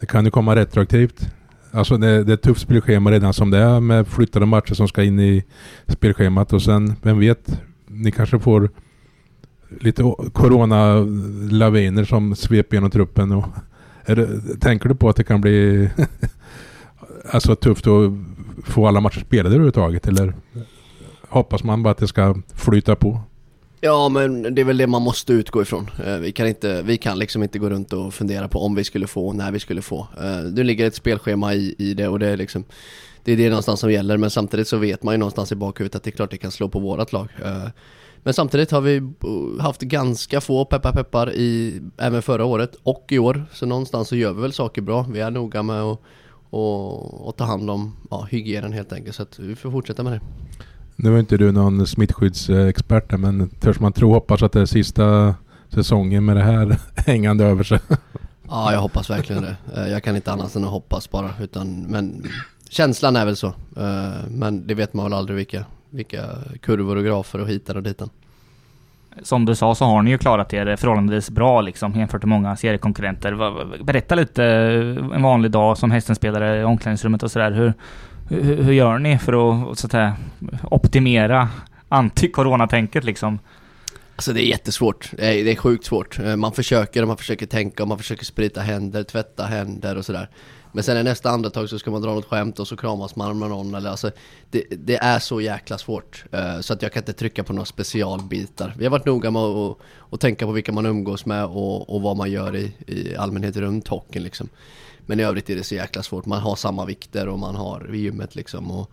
[0.00, 1.28] det kan ju komma retroaktivt.
[1.70, 4.88] Alltså det, det är ett tufft spelschema redan som det är med flyttade matcher som
[4.88, 5.44] ska in i
[5.86, 8.70] spelschemat och sen, vem vet, ni kanske får
[9.80, 13.32] lite corona-laviner som sveper genom truppen.
[13.32, 13.46] Och
[14.06, 15.90] det, tänker du på att det kan bli
[17.30, 18.12] alltså tufft att
[18.64, 20.08] få alla matcher spelade överhuvudtaget?
[20.08, 20.34] Eller
[21.28, 23.20] hoppas man bara att det ska flyta på?
[23.84, 25.90] Ja men det är väl det man måste utgå ifrån.
[26.06, 28.84] Eh, vi kan, inte, vi kan liksom inte gå runt och fundera på om vi
[28.84, 30.06] skulle få och när vi skulle få.
[30.20, 32.64] Eh, det ligger ett spelschema i, i det och det är liksom
[33.24, 35.96] Det är det någonstans som gäller men samtidigt så vet man ju någonstans i bakhuvudet
[35.96, 37.28] att det är klart det kan slå på vårat lag.
[37.44, 37.68] Eh,
[38.22, 39.12] Eh, men samtidigt har vi
[39.60, 43.44] haft ganska få peppar peppar i, även förra året och i år.
[43.52, 45.06] Så någonstans så gör vi väl saker bra.
[45.10, 46.00] Vi är noga med att
[46.52, 49.16] och, och ta hand om ja, hygienen helt enkelt.
[49.16, 50.20] Så att vi får fortsätta med det.
[50.96, 55.34] Nu är inte du någon smittskyddsexpert men törs man tro hoppas att det är sista
[55.68, 57.78] säsongen med det här hängande över sig?
[58.48, 59.56] Ja, jag hoppas verkligen det.
[59.76, 61.30] Eh, jag kan inte annat än att hoppas bara.
[61.40, 62.24] Utan, men
[62.70, 63.46] känslan är väl så.
[63.76, 66.22] Eh, men det vet man väl aldrig vilka, vilka
[66.60, 68.10] kurvor och grafer och hitan och ditan.
[69.22, 72.56] Som du sa så har ni ju klarat er förhållandevis bra liksom jämfört med många
[72.56, 73.84] seriekonkurrenter.
[73.84, 77.50] Berätta lite eh, en vanlig dag som hästenspelare i omklädningsrummet och sådär.
[77.50, 77.72] Hur,
[78.28, 80.16] hur, hur, gör ni för att, så att säga,
[80.62, 81.48] optimera
[81.88, 83.38] anti-corona-tänket liksom?
[84.16, 85.10] Alltså det är jättesvårt.
[85.16, 86.18] Det är, sjukt svårt.
[86.18, 90.28] Eh, man försöker, man försöker tänka, man försöker sprita händer, tvätta händer och sådär.
[90.72, 93.38] Men sen i nästa andetag så ska man dra något skämt och så kramas man
[93.38, 94.10] med någon eller alltså
[94.50, 97.64] det, det är så jäkla svårt uh, Så att jag kan inte trycka på några
[97.64, 98.74] specialbitar.
[98.78, 102.02] Vi har varit noga med att och, tänka på vilka man umgås med och, och
[102.02, 104.48] vad man gör i, i allmänhet runt hockeyn liksom.
[105.06, 107.80] Men i övrigt är det så jäkla svårt, man har samma vikter och man har
[107.80, 108.90] vid gymmet liksom och,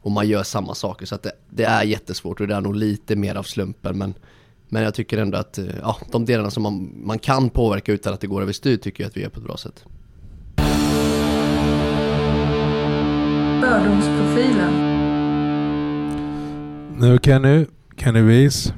[0.00, 1.06] och man gör samma saker.
[1.06, 4.14] Så att det, det är jättesvårt och det är nog lite mer av slumpen men
[4.68, 8.14] men jag tycker ändå att eh, ja, de delarna som man, man kan påverka utan
[8.14, 9.84] att det går överstyr tycker jag att vi gör på ett bra sätt.
[13.60, 14.72] Fördomsprofilen.
[16.98, 17.66] Nu Kenny,
[17.96, 18.72] Kenny Weiss.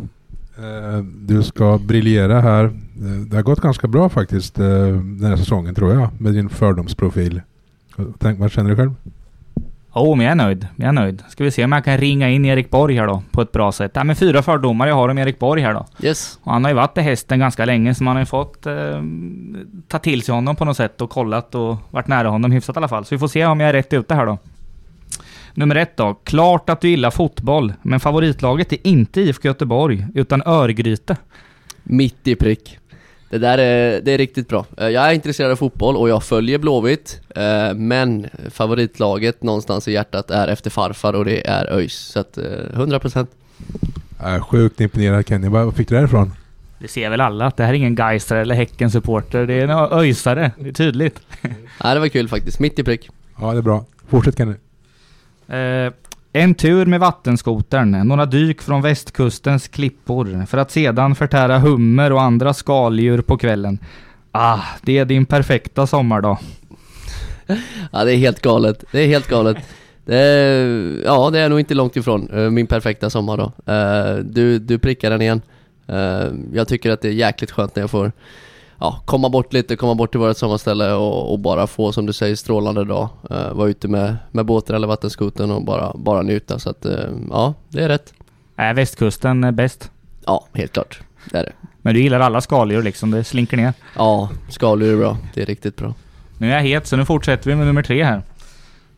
[0.58, 2.64] Eh, du ska briljera här.
[2.64, 2.70] Eh,
[3.30, 7.40] det har gått ganska bra faktiskt eh, den här säsongen tror jag med din fördomsprofil.
[8.18, 8.94] Tänk, vad känner du själv?
[9.94, 10.66] Jo, oh, men jag är nöjd.
[10.76, 11.22] Jag är nöjd.
[11.28, 13.72] Ska vi se om jag kan ringa in Erik Borg här då, på ett bra
[13.72, 13.92] sätt.
[13.94, 15.86] Ja, men fyra fördomar jag har om Erik Borg här då.
[16.02, 16.38] Yes.
[16.42, 19.02] Och han har ju varit i hästen ganska länge, så man har ju fått eh,
[19.88, 22.78] ta till sig honom på något sätt och kollat och varit nära honom hyfsat i
[22.78, 23.04] alla fall.
[23.04, 24.38] Så vi får se om jag är rätt ute här då.
[25.54, 26.14] Nummer ett då.
[26.24, 31.16] Klart att du gillar fotboll, men favoritlaget är inte IFK Göteborg, utan Örgryte.
[31.82, 32.78] Mitt i prick.
[33.30, 34.66] Det där är, det är riktigt bra.
[34.76, 37.20] Eh, jag är intresserad av fotboll och jag följer Blåvitt.
[37.36, 41.94] Eh, men favoritlaget någonstans i hjärtat är efter farfar och det är ÖIS.
[41.94, 43.26] Så att 100%.
[44.24, 45.48] Äh, sjukt imponerad Kenny.
[45.48, 46.32] Var fick du det ifrån?
[46.78, 49.46] Det ser väl alla att det här är ingen Geister eller Häcken-supporter.
[49.46, 50.52] Det är en ÖISare.
[50.58, 51.20] Det är tydligt.
[51.82, 52.58] ja, det var kul faktiskt.
[52.58, 53.08] Mitt i prick.
[53.40, 53.84] Ja, det är bra.
[54.08, 54.54] Fortsätt Kenny.
[55.50, 55.92] Eh,
[56.32, 62.22] en tur med vattenskotern, några dyk från västkustens klippor för att sedan förtära hummer och
[62.22, 63.78] andra skaldjur på kvällen.
[64.32, 66.38] Ah, det är din perfekta sommardag.
[67.92, 68.84] ja, det är helt galet.
[68.92, 69.56] Det är helt galet.
[70.04, 73.52] Det är, ja, det är nog inte långt ifrån eh, min perfekta sommardag.
[73.66, 75.40] Eh, du, du prickar den igen.
[75.86, 78.12] Eh, jag tycker att det är jäkligt skönt när jag får
[78.80, 82.12] ja, komma bort lite, komma bort till vårt sommarställe och, och bara få som du
[82.12, 83.08] säger strålande dag.
[83.30, 86.58] Uh, vara ute med, med båten eller vattenskoten och bara, bara njuta.
[86.58, 86.92] Så att uh,
[87.30, 88.12] ja, det är rätt.
[88.56, 89.90] Är västkusten bäst?
[90.26, 91.00] Ja, helt klart.
[91.30, 91.52] Det är det.
[91.82, 93.72] Men du gillar alla skaldjur liksom, det slinker ner?
[93.96, 95.16] Ja, skaldjur är bra.
[95.34, 95.94] Det är riktigt bra.
[96.38, 98.22] Nu är jag het, så nu fortsätter vi med nummer tre här.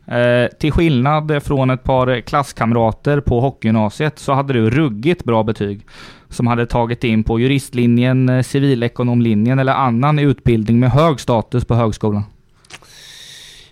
[0.05, 5.85] Eh, till skillnad från ett par klasskamrater på hockeygymnasiet så hade du ruggigt bra betyg
[6.33, 11.75] som hade tagit in på juristlinjen, eh, civilekonomlinjen eller annan utbildning med hög status på
[11.75, 12.23] högskolan?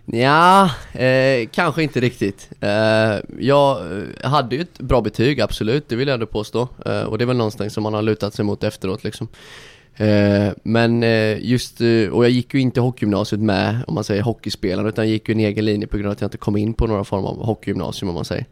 [0.05, 2.49] Ja, eh, kanske inte riktigt.
[2.59, 3.77] Eh, jag
[4.21, 6.67] eh, hade ju ett bra betyg, absolut, det vill jag ändå påstå.
[6.85, 9.27] Eh, och det är väl någonstans som man har lutat sig mot efteråt liksom.
[9.95, 14.21] Eh, men eh, just, eh, och jag gick ju inte hockeygymnasiet med, om man säger
[14.21, 16.57] hockeyspelare, utan jag gick ju en egen linje på grund av att jag inte kom
[16.57, 18.45] in på några form av hockeygymnasium om man säger.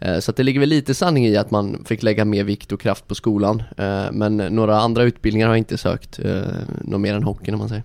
[0.00, 2.80] Eh, så det ligger väl lite sanning i att man fick lägga mer vikt och
[2.80, 3.62] kraft på skolan.
[3.76, 6.42] Eh, men några andra utbildningar har jag inte sökt, eh,
[6.80, 7.84] något mer än hockeyn om man säger.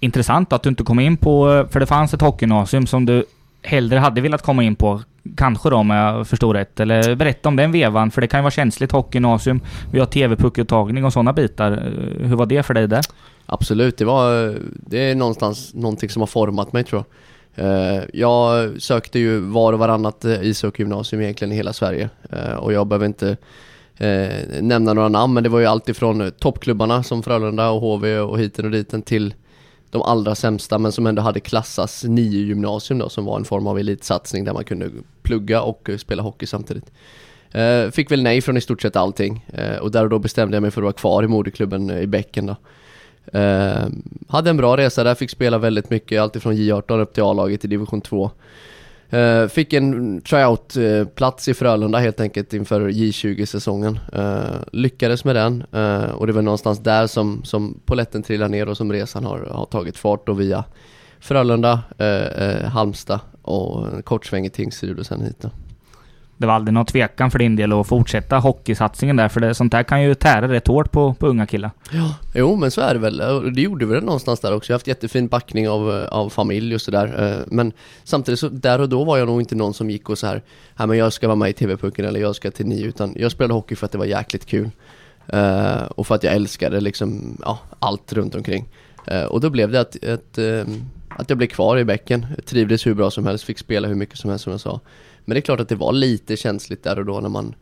[0.00, 3.24] Intressant att du inte kom in på, för det fanns ett hockeygymnasium som du
[3.62, 5.02] hellre hade velat komma in på.
[5.36, 6.80] Kanske då om jag förstår rätt.
[6.80, 9.60] Eller berätta om den vevan, för det kan ju vara känsligt hockeygymnasium.
[9.92, 11.92] Vi har TV-puckuttagning och sådana bitar.
[12.20, 13.04] Hur var det för dig där?
[13.46, 17.06] Absolut, det var det är någonstans någonting som har format mig tror jag.
[17.56, 22.72] Eh, jag sökte ju var och varannat eh, ishockeygymnasium egentligen i hela Sverige eh, och
[22.72, 23.36] jag behöver inte
[23.96, 28.38] eh, nämna några namn men det var ju alltifrån toppklubbarna som Frölunda och HV och
[28.38, 29.34] hiten och diten till
[29.90, 33.66] de allra sämsta men som ändå hade klassas nio gymnasium då som var en form
[33.66, 34.90] av elitsatsning där man kunde
[35.22, 36.92] plugga och spela hockey samtidigt.
[37.90, 39.46] Fick väl nej från i stort sett allting
[39.80, 42.46] och där och då bestämde jag mig för att vara kvar i moderklubben i Bäcken
[42.46, 42.56] då.
[43.32, 43.86] Eh,
[44.28, 47.68] hade en bra resa där, fick spela väldigt mycket, alltifrån J18 upp till A-laget i
[47.68, 48.30] division 2.
[49.10, 53.98] Eh, fick en tryout-plats eh, i Frölunda helt enkelt inför J20-säsongen.
[54.12, 58.68] Eh, lyckades med den eh, och det var någonstans där som, som poletten trillade ner
[58.68, 60.64] och som resan har, har tagit fart och via
[61.20, 65.50] Frölunda, eh, eh, Halmstad och en kort sväng i Tingsryd och sen hit då
[66.36, 69.28] det var aldrig någon tvekan för din del att fortsätta hockeysatsningen där?
[69.28, 71.70] För det, sånt där kan ju tära rätt hårt på, på unga killar.
[71.90, 73.16] Ja, jo men så är det väl.
[73.54, 74.72] Det gjorde vi det någonstans där också.
[74.72, 77.36] Jag har haft jättefin backning av, av familj och sådär.
[77.38, 77.72] Eh, men
[78.04, 80.42] samtidigt så där och då var jag nog inte någon som gick och så här,
[80.74, 82.86] här men jag ska vara med i TV-pucken eller jag ska till NIO.
[82.86, 84.70] Utan jag spelade hockey för att det var jäkligt kul.
[85.26, 88.68] Eh, och för att jag älskade liksom, ja, allt runt omkring.
[89.06, 92.26] Eh, och då blev det att, att, ehm, att jag blev kvar i bäcken.
[92.44, 94.80] Trivdes hur bra som helst, fick spela hur mycket som helst som jag sa.
[95.24, 97.54] Men det är klart att det var lite känsligt där och då när man,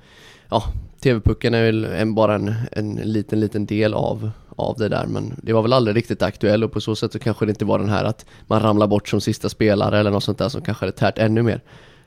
[0.48, 0.64] ja,
[1.00, 5.06] TV-pucken är väl en, bara en, en liten, liten del av, av det där.
[5.06, 7.64] Men det var väl aldrig riktigt aktuell och på så sätt så kanske det inte
[7.64, 10.62] var den här att man ramlar bort som sista spelare eller något sånt där som
[10.62, 11.60] kanske hade tärt ännu mer.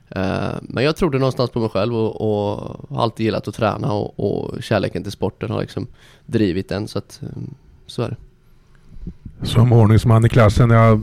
[0.09, 2.57] Eh, men jag trodde någonstans på mig själv och, och
[2.89, 5.87] har alltid gillat att träna och, och kärleken till sporten har liksom
[6.25, 7.29] drivit den så att eh,
[7.87, 8.15] så är det.
[9.41, 11.01] Som ordningsman i klassen, jag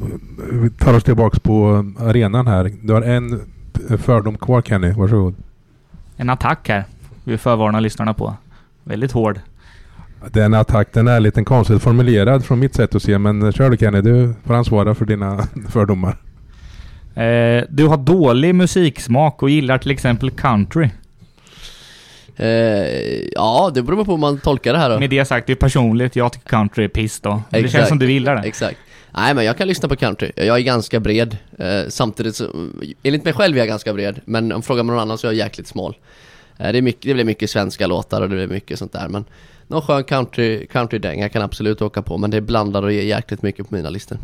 [0.79, 2.73] tar oss tillbaks på arenan här.
[2.83, 3.41] Du har en
[3.99, 4.93] fördom kvar Kenny.
[4.93, 5.35] Varsågod.
[6.17, 6.85] En attack här.
[7.25, 8.37] Vi förvarnar lyssnarna på.
[8.85, 9.41] Väldigt hård.
[10.31, 13.19] Den attack, den är lite konstigt formulerad från mitt sätt att se.
[13.19, 16.17] Men kör du Kenny, du får ansvara för dina fördomar.
[17.15, 20.91] Eh, du har dålig musiksmak och gillar till exempel country.
[22.37, 22.49] Eh,
[23.33, 24.99] ja, det beror på hur man tolkar det här då.
[24.99, 26.17] Med det sagt, det är personligt.
[26.17, 27.43] Jag tycker country är piss då.
[27.51, 27.63] Exakt.
[27.63, 28.49] Det känns som du gillar det.
[28.49, 28.79] Exakt.
[29.17, 32.71] Nej men jag kan lyssna på country, jag är ganska bred eh, Samtidigt så,
[33.03, 35.33] enligt mig själv är jag ganska bred Men om frågar man någon annan så är
[35.33, 35.97] jag jäkligt smal
[36.59, 39.09] eh, det, är mycket, det blir mycket svenska låtar och det blir mycket sånt där
[39.09, 39.25] men
[39.67, 43.69] Någon skön country, countrydänga kan absolut åka på men det blandar och ger jäkligt mycket
[43.69, 44.19] på mina listor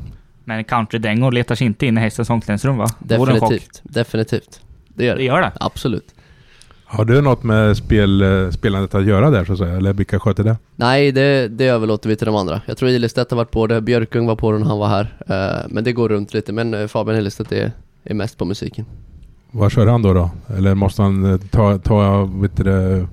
[0.45, 2.87] Men countrydängor letar sig inte in i hästens omklädningsrum va?
[2.99, 5.53] Definitivt, definitivt Det gör det, det gör det?
[5.61, 6.15] Absolut
[6.93, 9.77] har du något med spel, eh, spelandet att göra där så att säga?
[9.77, 10.57] Eller vilka sköter det?
[10.77, 12.61] Nej, det, det överlåter vi till de andra.
[12.67, 15.03] Jag tror Ilestedt har varit på det, Björkung var på det när han var här.
[15.31, 17.73] Uh, men det går runt lite, men eh, Fabian Ilestedt är,
[18.05, 18.85] är mest på musiken.
[19.51, 20.31] Vad kör han då då?
[20.57, 23.07] Eller måste han ta, ta, vet du,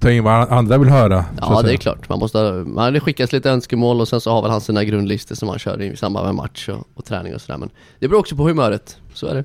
[0.00, 1.24] ta in vad andra vill höra?
[1.40, 2.08] Ja, det är klart.
[2.08, 5.34] Man måste, man, det skickas lite önskemål och sen så har väl han sina grundlistor
[5.34, 7.58] som han kör i samband med match och, och träning och sådär.
[7.58, 9.44] Men det beror också på humöret, så är det.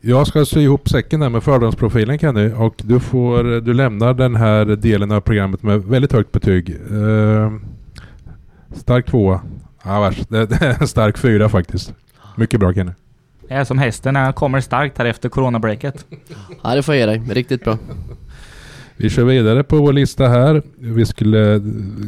[0.00, 4.36] Jag ska sy ihop säcken där med fördomsprofilen Kenny och du, får, du lämnar den
[4.36, 6.76] här delen av programmet med väldigt högt betyg.
[6.90, 7.52] Uh,
[8.74, 9.40] stark tvåa.
[9.84, 10.28] Ja, värst.
[10.28, 11.94] Det, det är en stark fyra faktiskt.
[12.36, 12.92] Mycket bra Kenny.
[13.48, 16.06] Det är som hästen när han kommer starkt här efter coronabreaket.
[16.62, 17.34] Ja, det får jag ge dig.
[17.34, 17.78] Riktigt bra.
[18.96, 20.62] Vi kör vidare på vår lista här.
[20.78, 21.60] Vi skulle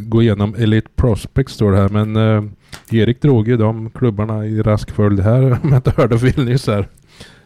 [0.07, 2.45] gå igenom Elite Prospects står det här men uh,
[2.91, 6.67] Erik drog ju de klubbarna i rask följd här om jag inte hörde fel nyss
[6.67, 6.89] här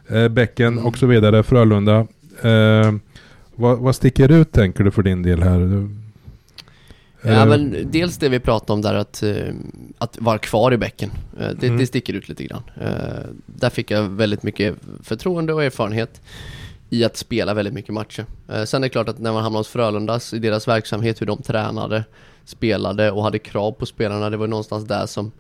[0.09, 2.07] eh, Bäcken och så vidare, Frölunda.
[2.43, 2.93] Eh,
[3.55, 5.89] vad, vad sticker ut tänker du för din del här?
[7.25, 9.55] Ja eh, men dels det vi pratade om där att, eh,
[9.99, 11.11] att vara kvar i bäcken.
[11.41, 11.79] Eh, det, mm.
[11.79, 12.63] det sticker ut lite grann.
[13.47, 16.21] Där fick jag väldigt mycket förtroende och erfarenhet
[16.91, 18.25] i att spela väldigt mycket matcher.
[18.65, 21.43] Sen är det klart att när man hamnar hos Frölundas i deras verksamhet, hur de
[21.43, 22.05] tränade,
[22.45, 25.33] spelade och hade krav på spelarna, det var någonstans där som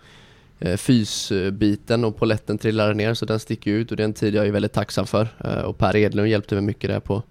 [0.76, 4.46] fysbiten och poletten trillade ner så den sticker ut och det är en tid jag
[4.46, 5.28] är väldigt tacksam för.
[5.44, 7.22] Eh, och Per Edlund hjälpte mig mycket där på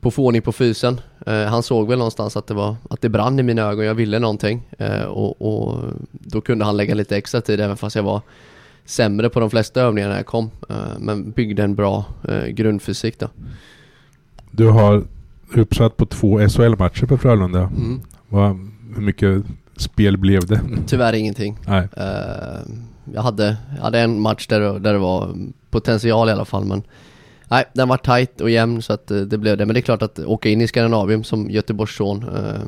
[0.00, 1.00] på få ordning på fysen.
[1.26, 3.94] Eh, han såg väl någonstans att det var att det brann i mina ögon, jag
[3.94, 4.68] ville någonting
[5.08, 8.20] och, och, då kunde han lägga lite extra tid även fast jag var
[8.84, 10.50] sämre på de flesta övningar när jag kom.
[10.98, 12.04] men byggde en bra
[12.48, 13.28] grundfysik då.
[14.50, 15.04] Du har
[15.54, 17.60] uppsatt på två SHL-matcher på Frölunda.
[17.60, 18.00] Mm.
[18.28, 19.42] Vad, hur mycket
[19.82, 20.60] spel blev det?
[20.86, 21.58] Tyvärr ingenting.
[21.66, 21.88] Nej.
[21.96, 22.60] Eh,
[23.14, 25.34] jag, hade, jag hade en match där, det- där det var
[25.70, 26.82] potential i alla fall men
[27.52, 29.66] Nej, den var tight och jämn så att eh, det blev det.
[29.66, 32.60] Men det är klart att åka in i Skandinavien som Göteborgsson eh,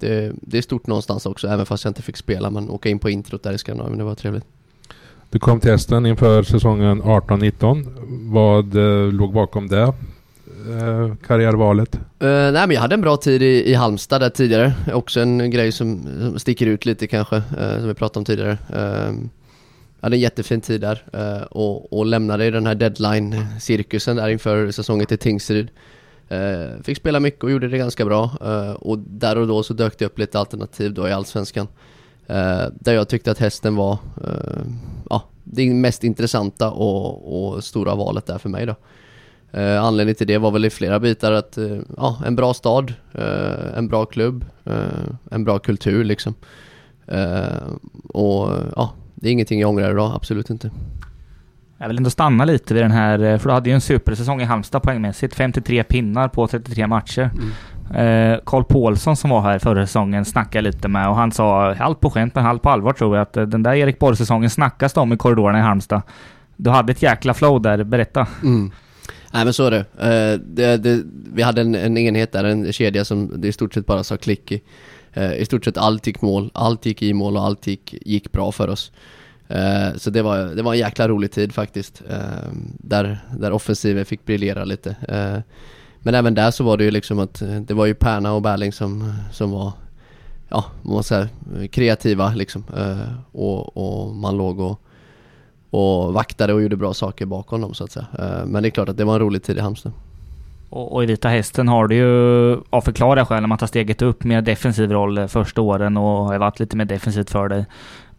[0.00, 2.50] det, det är stort någonstans också, även fast jag inte fick spela.
[2.50, 4.44] Men åka in på introt där i Skandinavien, det var trevligt.
[5.30, 7.86] Du kom till hästen inför säsongen 18-19.
[8.32, 9.92] Vad eh, låg bakom det
[10.66, 11.96] eh, karriärvalet?
[11.96, 14.72] Uh, nej men jag hade en bra tid i, i Halmstad där tidigare.
[14.92, 18.58] Också en grej som, som sticker ut lite kanske, eh, som vi pratade om tidigare.
[18.76, 19.18] Uh,
[20.00, 24.28] jag hade en jättefin tid där eh, och, och lämnade i den här deadline-cirkusen där
[24.28, 25.68] inför säsongen till Tingsryd.
[26.82, 28.30] Fick spela mycket och gjorde det ganska bra.
[28.80, 31.68] Och där och då så dök det upp lite alternativ då i Allsvenskan.
[32.72, 33.98] Där jag tyckte att hästen var
[35.10, 38.74] ja, det mest intressanta och, och stora valet där för mig då.
[39.56, 42.94] Eh, anledningen till det var väl i flera bitar att, eh, ja, en bra stad,
[43.12, 44.74] eh, en bra klubb, eh,
[45.30, 46.34] en bra kultur liksom.
[47.06, 47.66] Eh,
[48.08, 50.70] och ja, det är ingenting jag ångrar idag, absolut inte.
[51.78, 54.40] Jag vill ändå stanna lite vid den här, eh, för du hade ju en supersäsong
[54.40, 55.34] i Halmstad poängmässigt.
[55.34, 57.30] 53 pinnar på 33 matcher.
[58.44, 62.10] Karl Paulsson som var här förra säsongen snackade lite med och han sa, halvt på
[62.10, 65.12] skämt men halvt på allvar tror jag, att den där Erik Borg-säsongen snackas det om
[65.12, 66.02] i korridorerna i Halmstad.
[66.56, 68.26] Du hade ett jäkla flow där, berätta.
[68.42, 68.70] Mm.
[69.32, 69.78] Nej men så är det.
[69.78, 73.74] Uh, det, det vi hade en, en enhet där, en kedja som det i stort
[73.74, 74.62] sett bara sa klick i.
[75.16, 78.32] Uh, I stort sett allt gick mål, allt gick i mål och allt gick, gick
[78.32, 78.92] bra för oss.
[79.50, 82.02] Uh, så det var, det var en jäkla rolig tid faktiskt.
[82.10, 84.96] Ehm, där, där offensiven fick briljera lite.
[85.98, 88.72] Men även där så var det ju liksom att det var ju Perna och Berling
[88.72, 89.72] som, som var
[90.48, 92.64] ja, man måste säga, kreativa liksom.
[93.32, 94.85] Och, och man låg och,
[95.70, 98.06] och vaktade och gjorde bra saker bakom dem så att säga.
[98.18, 99.92] Eh, men det är klart att det var en rolig tid i Halmstad.
[100.70, 104.02] Och, och i Vita Hästen har du ju, av förklara skäl, när man tar steget
[104.02, 107.64] upp mer defensiv roll eh, första åren och har varit lite mer defensivt för dig.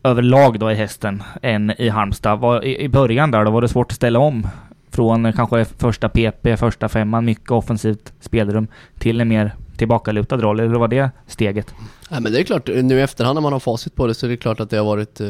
[0.03, 2.39] Överlag då i hästen än i Halmstad.
[2.39, 4.47] Var, i, I början där då var det svårt att ställa om
[4.91, 8.67] från kanske första PP, första femman, mycket offensivt spelrum
[8.99, 10.59] till en mer tillbakalutad roll.
[10.59, 11.73] Eller var det steget?
[12.09, 14.25] Nej men det är klart, nu i efterhand när man har facit på det så
[14.25, 15.29] är det klart att det har varit eh,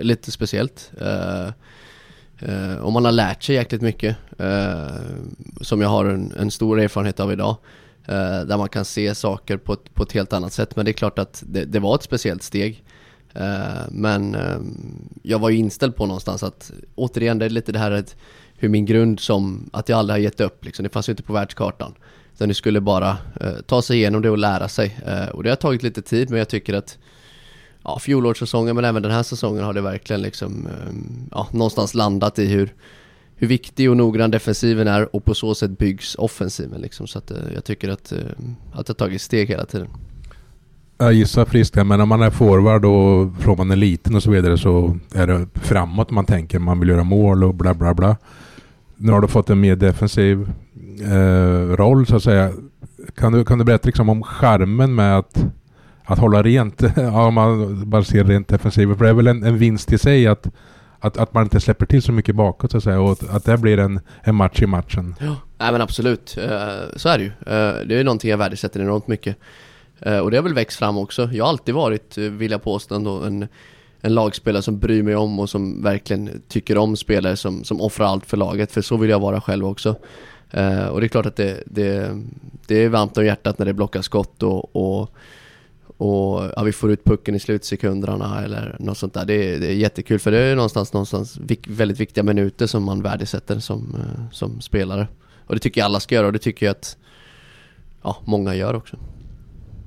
[0.00, 0.92] lite speciellt.
[1.00, 1.46] Eh,
[2.38, 4.16] eh, och man har lärt sig jäkligt mycket.
[4.38, 4.88] Eh,
[5.60, 7.56] som jag har en, en stor erfarenhet av idag.
[8.06, 10.76] Eh, där man kan se saker på ett, på ett helt annat sätt.
[10.76, 12.84] Men det är klart att det, det var ett speciellt steg.
[13.34, 14.36] Eh, men
[15.22, 18.16] jag var ju inställd på någonstans att återigen, det är lite det här att
[18.60, 20.82] hur min grund som, att jag aldrig har gett upp liksom.
[20.82, 21.94] Det fanns ju inte på världskartan.
[22.40, 24.98] Utan det skulle bara eh, ta sig igenom det och lära sig.
[25.06, 26.98] Eh, och det har tagit lite tid men jag tycker att
[27.84, 30.94] ja, fjolårssäsongen men även den här säsongen har det verkligen liksom eh,
[31.30, 32.74] ja, någonstans landat i hur,
[33.36, 37.06] hur viktig och noggrann defensiven är och på så sätt byggs offensiven liksom.
[37.06, 38.18] Så att eh, jag tycker att, eh,
[38.72, 39.88] att det har tagit steg hela tiden.
[40.98, 44.22] Jag gissar friskt här, men om man är forward och från man är liten och
[44.22, 46.58] så vidare så är det framåt man tänker.
[46.58, 48.16] Man vill göra mål och bla bla bla.
[49.02, 50.50] Nu har du fått en mer defensiv
[51.02, 52.52] eh, roll så att säga.
[53.16, 55.44] Kan du, kan du berätta liksom om charmen med att,
[56.04, 56.82] att hålla rent?
[56.96, 58.98] ja, om man bara ser rent defensivt.
[58.98, 60.46] För det är väl en, en vinst i sig att,
[60.98, 63.00] att, att man inte släpper till så mycket bakåt så att säga.
[63.00, 65.14] Och att, att det blir en, en match i matchen.
[65.20, 66.36] Ja, nej men absolut.
[66.38, 67.30] Eh, så är det ju.
[67.30, 69.36] Eh, det är någonting jag värdesätter enormt mycket.
[70.00, 71.28] Eh, och det har väl växt fram också.
[71.32, 73.48] Jag har alltid varit, vill jag påstå, ändå en,
[74.00, 78.06] en lagspelare som bryr mig om och som verkligen tycker om spelare som, som offrar
[78.06, 78.72] allt för laget.
[78.72, 79.94] För så vill jag vara själv också.
[80.50, 82.18] Eh, Och det är klart att det, det,
[82.66, 85.10] det är varmt om hjärtat när det blockas skott och, och
[86.00, 89.24] och ja, vi får ut pucken i slutsekunderna eller något sånt där.
[89.24, 92.82] Det är, det är jättekul för det är någonstans, någonstans vik, väldigt viktiga minuter som
[92.84, 95.08] man värdesätter som, eh, som spelare.
[95.46, 96.96] Och det tycker jag alla ska göra och det tycker jag att
[98.02, 98.96] ja, många gör också.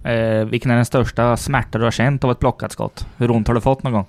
[0.03, 3.05] Eh, vilken är den största smärta du har känt av ett plockat skott?
[3.17, 4.05] Hur ont har du fått någon gång?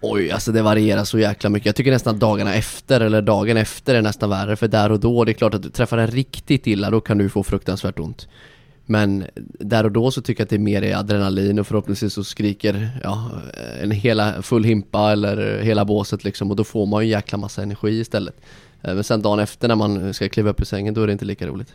[0.00, 1.66] Oj, alltså det varierar så jäkla mycket.
[1.66, 4.56] Jag tycker nästan dagarna efter eller dagen efter är nästan värre.
[4.56, 7.18] För där och då, det är klart att du träffar den riktigt illa, då kan
[7.18, 8.28] du få fruktansvärt ont.
[8.86, 9.24] Men
[9.58, 12.24] där och då så tycker jag att det är mer i adrenalin och förhoppningsvis så
[12.24, 13.30] skriker ja,
[13.82, 17.38] en hela full himpa eller hela båset liksom och då får man ju en jäkla
[17.38, 18.40] massa energi istället.
[18.82, 21.12] Eh, men sen dagen efter när man ska kliva upp ur sängen då är det
[21.12, 21.74] inte lika roligt.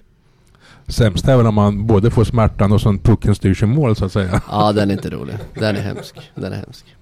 [0.88, 4.06] Sämst är väl om man både får smärtan och så pucken styrs i mål så
[4.06, 4.42] att säga.
[4.50, 5.36] Ja, den är inte rolig.
[5.54, 6.32] Den är hemsk.
[6.36, 6.96] Den är hemsk.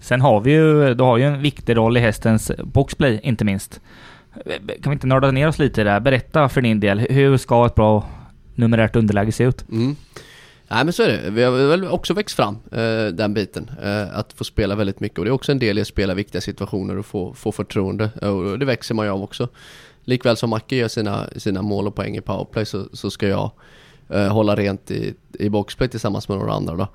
[0.00, 3.80] Sen har vi ju, du har ju en viktig roll i hästens boxplay, inte minst.
[4.82, 6.00] Kan vi inte nörda ner oss lite där?
[6.00, 8.08] Berätta för din del, hur ska ett bra
[8.54, 9.64] numerärt underläge se ut?
[9.68, 9.96] Mm.
[10.72, 11.30] Nej men så är det.
[11.30, 13.70] Vi har väl också växt fram eh, den biten.
[13.82, 16.14] Eh, att få spela väldigt mycket och det är också en del i att spela
[16.14, 18.10] viktiga situationer och få, få förtroende.
[18.10, 19.48] Och det växer man ju av också.
[20.10, 23.50] Likväl som Macke gör sina, sina mål och poäng i powerplay så, så ska jag
[24.08, 26.88] eh, hålla rent i, i boxplay tillsammans med några andra då.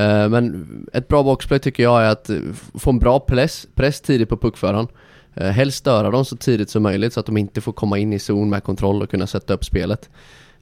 [0.00, 2.38] Eh, men ett bra boxplay tycker jag är att eh,
[2.74, 4.88] få en bra press, press tidigt på puckföraren.
[5.34, 8.12] Eh, helst störa dem så tidigt som möjligt så att de inte får komma in
[8.12, 10.10] i zon med kontroll och kunna sätta upp spelet.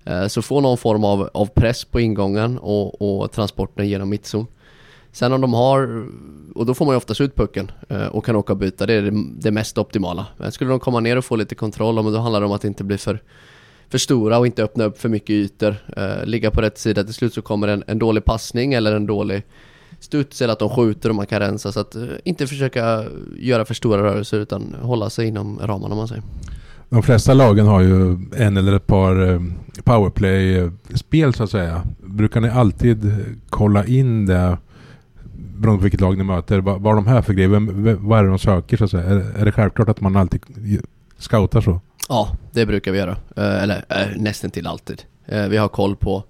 [0.05, 4.47] Eh, så få någon form av, av press på ingången och, och transporten genom mittzon.
[5.13, 6.07] Sen om de har,
[6.55, 8.95] och då får man ju oftast ut pucken eh, och kan åka och byta, det
[8.95, 10.27] är det, det mest optimala.
[10.37, 12.85] Men skulle de komma ner och få lite kontroll, då handlar det om att inte
[12.85, 13.23] bli för,
[13.89, 15.77] för stora och inte öppna upp för mycket ytor.
[15.97, 19.07] Eh, ligga på rätt sida, till slut så kommer en, en dålig passning eller en
[19.07, 19.43] dålig
[20.01, 21.73] studs eller att de skjuter och man kan rensa.
[21.73, 23.05] Så att eh, inte försöka
[23.37, 26.25] göra för stora rörelser utan hålla sig inom ramarna om man säger.
[26.89, 29.43] De flesta lagen har ju en eller ett par
[29.83, 31.83] powerplay-spel så att säga.
[32.05, 33.13] Brukar ni alltid
[33.51, 34.59] kolla in det
[35.43, 36.61] beroende på vilket lag ni möter?
[36.61, 37.49] Vad, vad är de här för grejer?
[37.49, 39.05] Vem, vad är det de söker så att säga?
[39.05, 40.43] Är, är det självklart att man alltid
[41.19, 41.81] scoutar så?
[42.09, 43.17] Ja, det brukar vi göra.
[43.37, 45.03] Eh, eller eh, nästan till alltid.
[45.27, 46.25] Eh, vi har koll på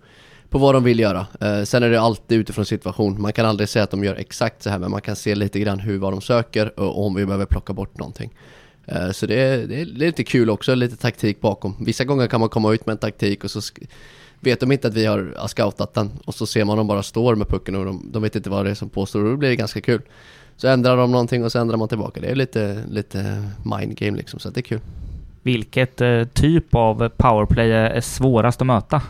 [0.51, 1.27] på vad de vill göra.
[1.65, 3.21] Sen är det alltid utifrån situation.
[3.23, 5.61] Man kan aldrig säga att de gör exakt så här men man kan se lite
[5.61, 8.35] grann hur vad de söker och om vi behöver plocka bort någonting.
[9.13, 11.77] Så det är, det är lite kul också, lite taktik bakom.
[11.81, 13.61] Vissa gånger kan man komma ut med en taktik och så
[14.43, 17.35] vet de inte att vi har scoutat den och så ser man dem bara står
[17.35, 19.49] med pucken och de, de vet inte vad det är som påstår och då blir
[19.49, 20.03] det ganska kul.
[20.57, 22.21] Så ändrar de någonting och så ändrar man tillbaka.
[22.21, 24.81] Det är lite, lite mind game liksom, så det är kul.
[25.43, 29.03] Vilket eh, typ av powerplay är svårast att möta?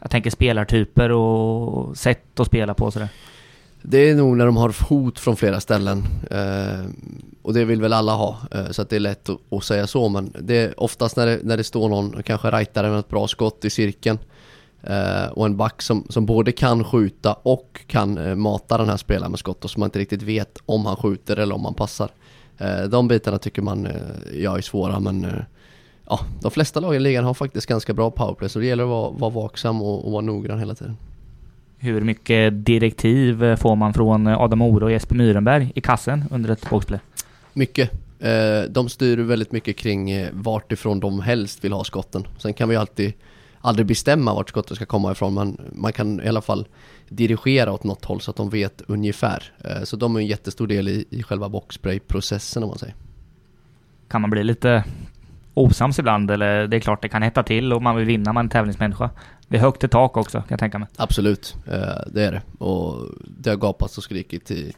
[0.00, 3.08] Jag tänker spelartyper och sätt att spela på sådär.
[3.82, 6.04] Det är nog när de har hot från flera ställen.
[6.30, 6.84] Eh,
[7.42, 8.36] och det vill väl alla ha.
[8.50, 10.08] Eh, så att det är lätt att, att, säga så.
[10.08, 13.28] Men det är oftast när det, när det står någon, kanske rightare med ett bra
[13.28, 14.18] skott i cirkeln.
[14.82, 18.96] Eh, och en back som, som både kan skjuta och kan eh, mata den här
[18.96, 19.64] spelaren med skott.
[19.64, 22.10] Och som man inte riktigt vet om han skjuter eller om han passar.
[22.58, 23.88] Eh, de bitarna tycker man
[24.34, 25.26] jag är svåra men
[26.08, 28.88] ja, de flesta lagen i ligan har faktiskt ganska bra powerplay så det gäller att
[28.88, 30.96] vara, vara vaksam och, och vara noggrann hela tiden.
[31.78, 36.70] Hur mycket direktiv får man från Adam Ore och Jesper Myrenberg i kassen under ett
[36.70, 37.00] boxplay?
[37.52, 37.90] Mycket.
[38.68, 42.26] De styr väldigt mycket kring eh, vart ifrån de helst vill ha skotten.
[42.38, 43.12] Sen kan vi alltid
[43.60, 46.66] aldrig bestämma vart skottet ska komma ifrån men man kan i alla fall
[47.08, 49.52] dirigera åt något håll så att de vet ungefär.
[49.64, 52.94] Eh, så de är en jättestor del i, i själva boxspray-processen om man säger.
[54.08, 54.84] Kan man bli lite
[55.54, 58.46] osams ibland eller det är klart det kan hetta till och man vill vinna, man
[58.46, 59.10] är tävlingsmänniska.
[59.48, 60.88] Det är högt i tak också kan jag tänka mig.
[60.96, 62.64] Absolut, eh, det är det.
[62.64, 63.06] Och
[63.38, 64.72] det har gapats och skrikit i,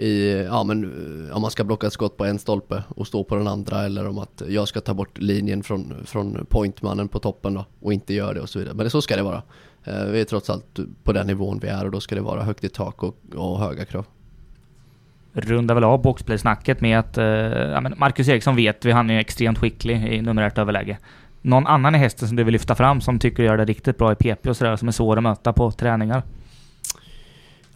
[0.00, 0.84] i, ja men
[1.28, 3.82] eh, om man ska blocka ett skott på en stolpe och stå på den andra
[3.82, 7.92] eller om att jag ska ta bort linjen från, från pointmannen på toppen då och
[7.92, 8.74] inte gör det och så vidare.
[8.74, 9.42] Men det, så ska det vara.
[9.84, 12.42] Eh, vi är trots allt på den nivån vi är och då ska det vara
[12.42, 14.04] högt i tak och, och höga krav
[15.32, 19.58] rundar väl av boxplay-snacket med att eh, ja, Marcus Eriksson vet vi, han är extremt
[19.58, 20.98] skicklig i numerärt överläge.
[21.42, 24.12] Någon annan i hästen som du vill lyfta fram som tycker gör det riktigt bra
[24.12, 26.22] i PP och sådär, som är svår att möta på träningar?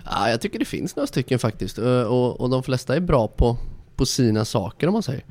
[0.04, 3.28] Ja, jag tycker det finns några stycken faktiskt eh, och, och, de flesta är bra
[3.28, 3.56] på,
[3.96, 5.24] på sina saker om man säger.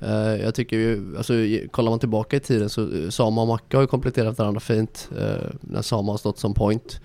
[0.00, 1.32] Eh, jag tycker ju, alltså
[1.70, 5.10] kollar man tillbaka i tiden så eh, Sama och Macke har ju kompletterat varandra fint
[5.60, 7.00] när Sama har stått som point.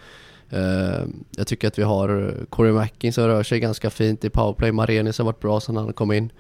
[1.32, 4.72] Jag tycker att vi har Corey Mackin som rör sig ganska fint i powerplay.
[4.72, 6.32] Marenis har varit bra sedan han kom in.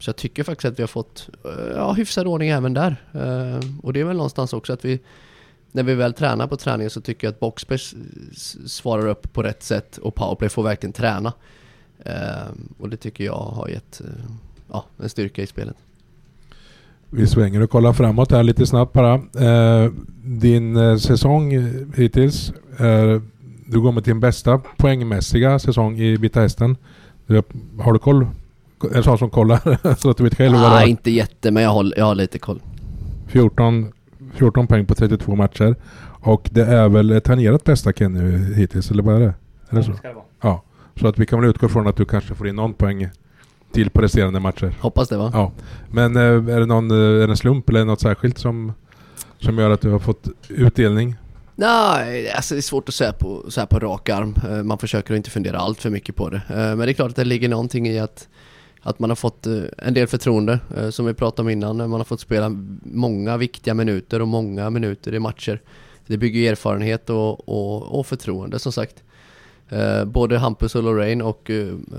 [0.00, 1.28] Så jag tycker faktiskt att vi har fått
[1.74, 2.96] ja, hyfsad ordning även där.
[3.82, 5.00] och det är väl någonstans också att vi
[5.74, 7.94] när vi väl tränar på träningen så tycker jag att Boxbers
[8.66, 11.32] svarar upp på rätt sätt och powerplay får verkligen träna.
[12.78, 14.00] och det tycker jag har gett
[14.70, 15.76] ja, en styrka i spelet.
[17.10, 19.14] Vi svänger och kollar framåt här lite snabbt bara.
[19.14, 19.90] Eh,
[20.24, 21.52] din eh, säsong
[21.96, 22.52] hittills.
[22.78, 23.20] Eh,
[23.66, 26.76] du går med din bästa poängmässiga säsong i Vita Hästen.
[27.78, 28.26] Har du koll?
[28.90, 29.94] Är det sån som kollar?
[30.00, 32.38] så att du vet själv vad Nej, inte jätte, men jag har, jag har lite
[32.38, 32.60] koll.
[33.26, 33.92] 14,
[34.34, 35.76] 14 poäng på 32 matcher.
[36.20, 39.34] Och det är väl tangerat bästa Kenny hittills, eller vad är det?
[39.70, 39.92] Är det så?
[40.40, 40.62] Ja.
[41.00, 43.08] Så att vi kan väl utgå från att du kanske får in någon poäng
[43.72, 44.74] till på resterande matcher.
[44.80, 45.30] Hoppas det va?
[45.34, 45.52] Ja.
[45.90, 48.72] Men eh, är det någon är det en slump eller något särskilt som,
[49.38, 51.16] som gör att du har fått utdelning?
[51.56, 54.34] Nej, alltså det är svårt att säga på, så här på rak arm.
[54.50, 56.42] Eh, man försöker inte fundera allt för mycket på det.
[56.48, 58.28] Eh, men det är klart att det ligger någonting i att,
[58.84, 61.76] att man har fått eh, en del förtroende, eh, som vi pratade om innan.
[61.76, 62.48] Man har fått spela
[62.82, 65.60] många viktiga minuter och många minuter i matcher.
[66.06, 69.02] Det bygger erfarenhet och, och, och förtroende som sagt.
[69.68, 71.50] Eh, både Hampus och Lorraine och,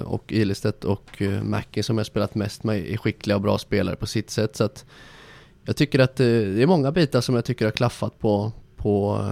[0.06, 4.06] och Ilestedt och Mackie som jag spelat mest med är skickliga och bra spelare på
[4.06, 4.56] sitt sätt.
[4.56, 4.86] Så att
[5.64, 9.26] jag tycker att det är många bitar som jag tycker har klaffat på, på,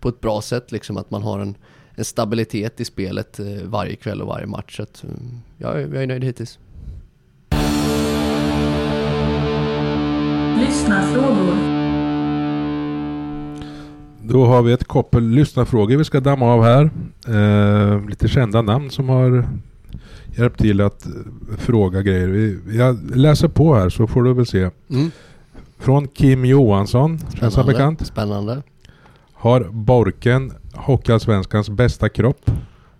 [0.00, 0.72] på ett bra sätt.
[0.72, 1.54] Liksom att man har en,
[1.98, 4.76] en stabilitet i spelet eh, varje kväll och varje match.
[4.76, 5.04] Så att,
[5.56, 6.58] jag, jag är nöjd hittills.
[14.22, 16.90] Då har vi ett koppel lyssnarfrågor vi ska damma av här.
[17.28, 19.48] Eh, lite kända namn som har
[20.36, 21.12] hjälpt till att eh,
[21.58, 22.28] fråga grejer.
[22.28, 24.70] Vi, jag läser på här så får du väl se.
[24.90, 25.10] Mm.
[25.78, 28.06] Från Kim Johansson, känns han bekant?
[28.06, 28.62] Spännande.
[29.38, 32.50] Har Borken Hockeyallsvenskans bästa kropp?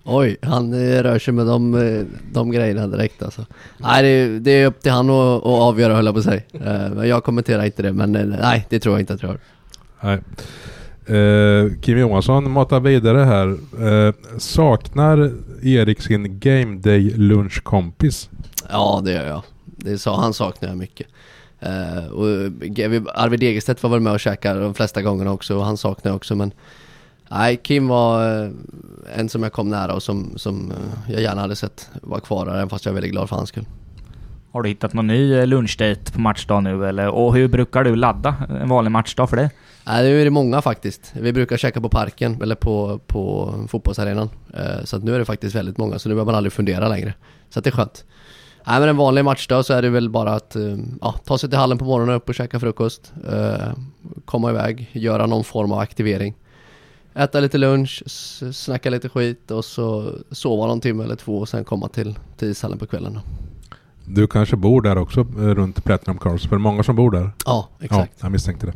[0.04, 3.46] Oj, han eh, rör sig med de, eh, de grejerna direkt alltså.
[3.78, 6.42] Nej, det, är- det är upp till han att, att avgöra höll jag på säga.
[6.64, 9.38] Eh, jag kommenterar inte det, men nej, det tror jag inte att jag har.
[10.00, 10.18] Nej.
[11.06, 13.48] Eh, Kim Johansson matar vidare här.
[14.08, 15.30] Eh, saknar
[15.62, 18.30] Erik sin Game Day lunchkompis?
[18.70, 19.42] Ja, det gör jag.
[19.64, 21.06] Det sa han saknar jag mycket.
[21.60, 22.26] Eh, och
[23.14, 26.34] Arvid Degerstedt var väl med och käkade de flesta gångerna också och han saknar också
[26.34, 26.52] men
[27.30, 28.50] Nej, Kim var eh,
[29.14, 32.46] en som jag kom nära och som, som eh, jag gärna hade sett vara kvar
[32.46, 33.66] där, även fast jag är väldigt glad för hans skull.
[34.52, 37.08] Har du hittat någon ny lunchdate på matchdag nu eller?
[37.08, 39.50] Och hur brukar du ladda en vanlig matchdag för det?
[39.86, 41.12] Nej, nu är det många faktiskt.
[41.20, 44.30] Vi brukar käka på parken eller på, på fotbollsarenan.
[44.84, 47.14] Så att nu är det faktiskt väldigt många, så nu behöver man aldrig fundera längre.
[47.50, 48.04] Så att det är skönt.
[48.68, 51.48] Nej men en vanlig matchdag så är det väl bara att eh, ja, ta sig
[51.48, 53.12] till hallen på morgonen, upp och käka frukost.
[53.32, 53.72] eh,
[54.24, 56.34] Komma iväg, göra någon form av aktivering.
[57.14, 58.02] Äta lite lunch,
[58.52, 62.48] snacka lite skit och så sova någon timme eller två och sen komma till, till
[62.50, 63.18] ishallen på kvällen.
[64.04, 66.42] Du kanske bor där också eh, runt Platinum Cars?
[66.42, 67.30] För det är många som bor där.
[67.46, 68.12] Ja, exakt.
[68.18, 68.72] Ja, jag misstänkte det.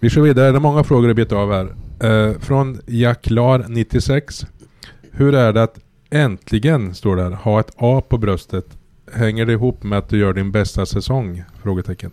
[0.00, 0.50] Vi kör vidare.
[0.50, 1.74] Det är många frågor att beta av här.
[2.28, 4.46] Eh, från Jacklar 96.
[5.12, 5.78] Hur är det att
[6.10, 8.76] äntligen, står där, ha ett A på bröstet?
[9.12, 11.44] Hänger det ihop med att du gör din bästa säsong?
[11.62, 12.10] Frågetecken.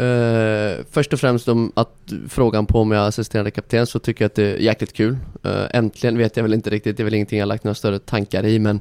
[0.00, 4.24] Uh, först och främst om att frågan på om jag är assisterande kapten så tycker
[4.24, 5.16] jag att det är jäkligt kul.
[5.46, 7.98] Uh, äntligen vet jag väl inte riktigt, det är väl ingenting jag lagt några större
[7.98, 8.80] tankar i men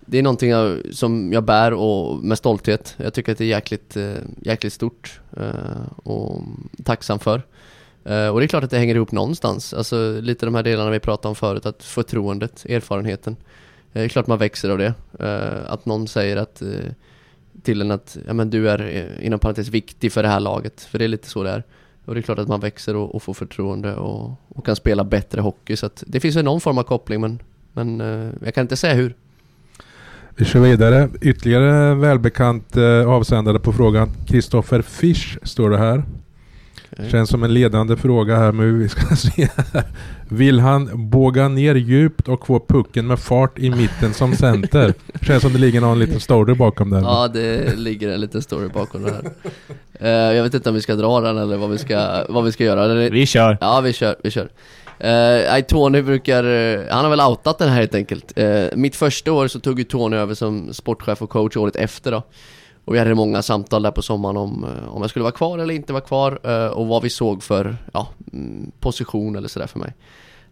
[0.00, 2.94] det är någonting jag, som jag bär och med stolthet.
[2.96, 5.20] Jag tycker att det är jäkligt, uh, jäkligt stort
[5.96, 6.42] och
[6.84, 7.42] tacksam för.
[8.32, 9.74] Och det är klart att det hänger ihop någonstans.
[9.74, 13.36] Alltså lite de här delarna vi pratade om förut, att förtroendet, erfarenheten.
[13.98, 14.94] Det är klart man växer av det.
[15.20, 16.68] Eh, att någon säger att eh,
[17.62, 20.80] till en att ja, men du är inom parentes viktig för det här laget.
[20.80, 21.62] För det är lite så det är.
[22.04, 25.04] Och det är klart att man växer och, och får förtroende och, och kan spela
[25.04, 25.76] bättre hockey.
[25.76, 27.38] Så att det finns väl någon form av koppling men,
[27.72, 28.00] men
[28.44, 29.14] jag kan inte säga hur.
[30.36, 31.08] Vi kör vidare.
[31.20, 32.76] Ytterligare välbekant
[33.06, 34.10] avsändare på frågan.
[34.26, 36.02] Kristoffer Fisch står det här.
[36.90, 39.84] Eh, Känns som en ledande fråga här men vi ska se här.
[40.28, 44.94] Vill han båga ner djupt och få pucken med fart i mitten som center?
[45.22, 47.00] Känns som det ligger någon liten story bakom där.
[47.00, 49.24] Ja, det ligger en liten story bakom det här.
[50.00, 52.52] Eh, jag vet inte om vi ska dra den eller vad vi ska, vad vi
[52.52, 52.86] ska göra.
[52.86, 53.58] Den Vi kör!
[53.60, 54.48] Ja, vi kör, vi kör.
[55.04, 56.42] Uh, Tony brukar,
[56.90, 58.32] han har väl outat den här helt enkelt.
[58.36, 62.10] Eh, mitt första år så tog ju Tony över som sportchef och coach året efter
[62.10, 62.22] då.
[62.88, 65.58] Och vi hade många samtal där på sommaren om, eh, om jag skulle vara kvar
[65.58, 69.66] eller inte vara kvar eh, och vad vi såg för ja, mm, position eller sådär
[69.66, 69.94] för mig.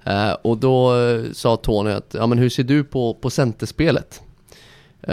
[0.05, 0.93] Eh, och då
[1.33, 4.23] sa Tony att, ja men hur ser du på, på centerspelet?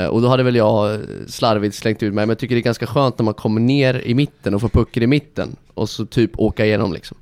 [0.09, 2.85] Och då hade väl jag slarvigt slängt ut mig, men jag tycker det är ganska
[2.85, 6.39] skönt när man kommer ner i mitten och får pucken i mitten och så typ
[6.39, 7.17] åka igenom liksom.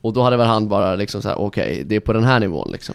[0.00, 2.40] Och då hade väl han bara liksom så här: okej, det är på den här
[2.40, 2.94] nivån liksom.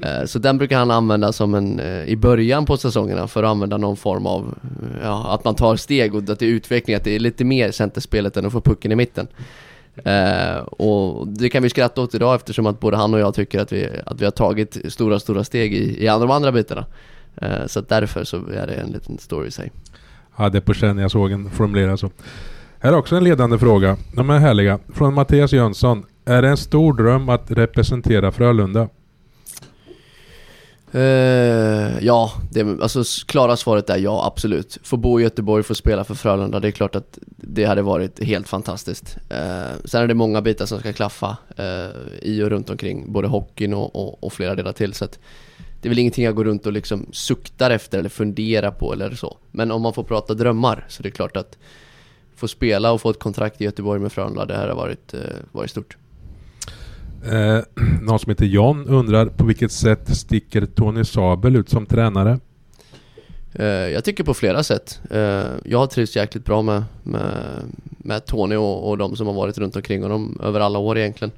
[0.00, 3.50] Eh, så den brukar han använda som en, eh, i början på säsongerna för att
[3.50, 6.96] använda någon form av, eh, ja, att man tar steg och att det är utveckling,
[6.96, 9.26] att det är lite mer centerspelet än att få pucken i mitten.
[10.06, 13.60] Uh, och det kan vi skratta åt idag eftersom att både han och jag tycker
[13.60, 16.84] att vi, att vi har tagit stora, stora steg i, i de andra bitarna.
[17.42, 19.72] Uh, så att därför så är det en liten story i sig.
[20.36, 22.10] Ja, det är på känn jag såg en formulera så.
[22.78, 23.96] Här är också en ledande fråga.
[24.14, 24.78] De är härliga.
[24.94, 26.04] Från Mattias Jönsson.
[26.24, 28.88] Är det en stor dröm att representera Frölunda?
[30.94, 34.78] Uh, ja, det, alltså klara svaret är ja, absolut.
[34.82, 38.24] Få bo i Göteborg, få spela för Frölunda, det är klart att det hade varit
[38.24, 39.16] helt fantastiskt.
[39.32, 43.28] Uh, sen är det många bitar som ska klaffa uh, i och runt omkring, både
[43.28, 44.94] hockeyn och, och, och flera delar till.
[44.94, 45.18] Så att
[45.80, 49.14] det är väl ingenting jag går runt och liksom suktar efter eller funderar på eller
[49.14, 49.38] så.
[49.50, 51.58] Men om man får prata drömmar så det är klart att
[52.36, 55.14] få spela och få ett kontrakt i Göteborg med Frölunda, det här har varit,
[55.52, 55.96] varit stort.
[57.24, 57.60] Eh,
[58.02, 62.38] någon som heter John undrar på vilket sätt sticker Tony Sabel ut som tränare?
[63.52, 65.00] Eh, jag tycker på flera sätt.
[65.10, 67.34] Eh, jag har trivts jäkligt bra med, med,
[67.98, 71.32] med Tony och, och de som har varit runt omkring honom över alla år egentligen.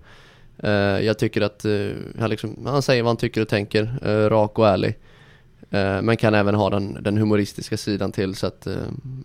[0.59, 4.31] Eh, jag tycker att eh, han, liksom, han säger vad han tycker och tänker, eh,
[4.31, 4.99] rak och ärlig.
[5.71, 8.75] Eh, men kan även ha den, den humoristiska sidan till så att eh,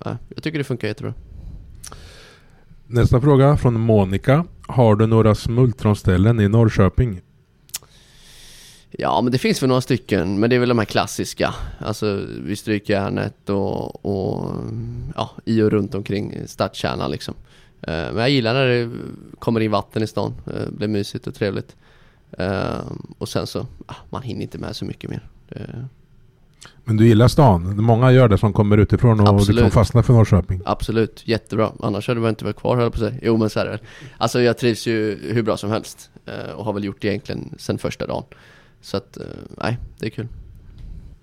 [0.06, 1.14] eh jag tycker det funkar jättebra.
[2.88, 4.46] Nästa fråga från Monica.
[4.68, 7.22] Har du några smultronställen i Norrköping?
[8.92, 11.56] Ja men det finns väl några stycken, men det är väl de här klassiska.
[11.80, 14.56] Alltså vid Strykjärnet och, och
[15.16, 17.34] ja, i och runt omkring stadskärnan liksom.
[17.82, 18.92] Eh, men jag gillar när det
[19.40, 21.76] kommer in vatten i stan, eh, det blir mysigt och trevligt.
[22.32, 25.30] Eh, och sen så, ah, man hinner inte med så mycket mer.
[26.84, 27.82] Men du gillar stan?
[27.84, 29.48] Många gör det som kommer utifrån och Absolut.
[29.56, 30.62] liksom fastnar för Norrköping.
[30.66, 31.72] absolut, jättebra.
[31.84, 33.14] Annars hade jag inte varit kvar höll på säga.
[33.22, 33.80] Jo men så är det.
[34.18, 36.10] Alltså jag trivs ju hur bra som helst.
[36.26, 38.24] eh, och har väl gjort det egentligen sen första dagen.
[38.82, 39.24] Så att, eh,
[39.62, 40.28] nej, det är kul.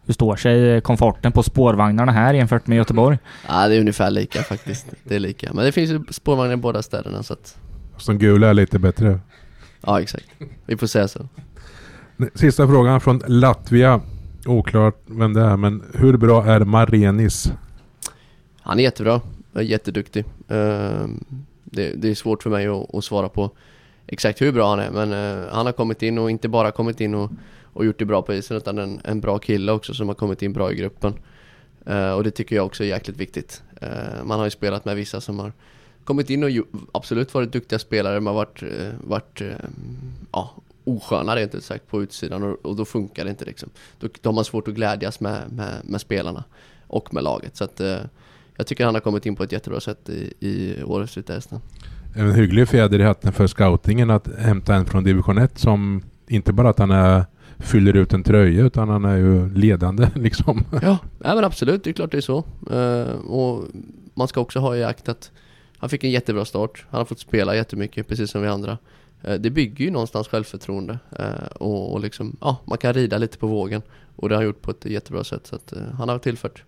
[0.06, 3.18] Hur står sig komforten på spårvagnarna här jämfört med Göteborg?
[3.48, 4.86] Ja, det är ungefär lika faktiskt.
[5.04, 5.52] Det är lika.
[5.52, 7.58] Men det finns ju spårvagnar i båda städerna så att,
[7.96, 9.20] Som gula är lite bättre.
[9.80, 10.26] ja exakt.
[10.66, 11.28] Vi får säga så.
[12.34, 14.00] Sista frågan från Latvia.
[14.46, 17.52] Oklart vem det är, men hur bra är Marenis?
[18.60, 19.20] Han är jättebra,
[19.52, 20.24] är jätteduktig.
[20.48, 21.24] Ehm,
[21.64, 23.50] det, det är svårt för mig att, att svara på
[24.06, 27.00] exakt hur bra han är, men eh, han har kommit in och inte bara kommit
[27.00, 27.30] in och,
[27.62, 30.42] och gjort det bra på isen, utan en, en bra kille också som har kommit
[30.42, 31.14] in bra i gruppen.
[31.86, 33.62] Eh, och det tycker jag också är jäkligt viktigt.
[33.80, 35.52] Eh, man har ju spelat med vissa som har
[36.04, 36.50] kommit in och
[36.92, 38.62] absolut varit duktiga spelare, men har varit,
[39.04, 39.42] varit
[40.32, 40.54] ja,
[40.84, 43.70] osköna rent ut sagt på utsidan och, och då funkar det inte liksom.
[44.00, 46.44] Då, då har man svårt att glädjas med, med, med spelarna
[46.86, 47.56] och med laget.
[47.56, 47.96] Så att, eh,
[48.56, 51.60] jag tycker han har kommit in på ett jättebra sätt i, i årets Vita Hästen.
[52.16, 56.52] En hygglig fjäder i hatten för scoutingen att hämta en från division 1 som inte
[56.52, 57.24] bara att han är,
[57.58, 60.64] fyller ut en tröja utan han är ju ledande liksom.
[60.82, 62.44] Ja, ja men absolut, det är klart det är så.
[62.70, 63.64] Eh, och
[64.14, 65.30] man ska också ha i akt att
[65.76, 66.86] han fick en jättebra start.
[66.90, 68.78] Han har fått spela jättemycket, precis som vi andra.
[69.24, 70.98] Eh, det bygger ju någonstans självförtroende.
[71.18, 73.82] Eh, och, och liksom, ja, man kan rida lite på vågen.
[74.16, 75.46] Och det har han gjort på ett jättebra sätt.
[75.46, 76.62] Så att, eh, han har tillfört.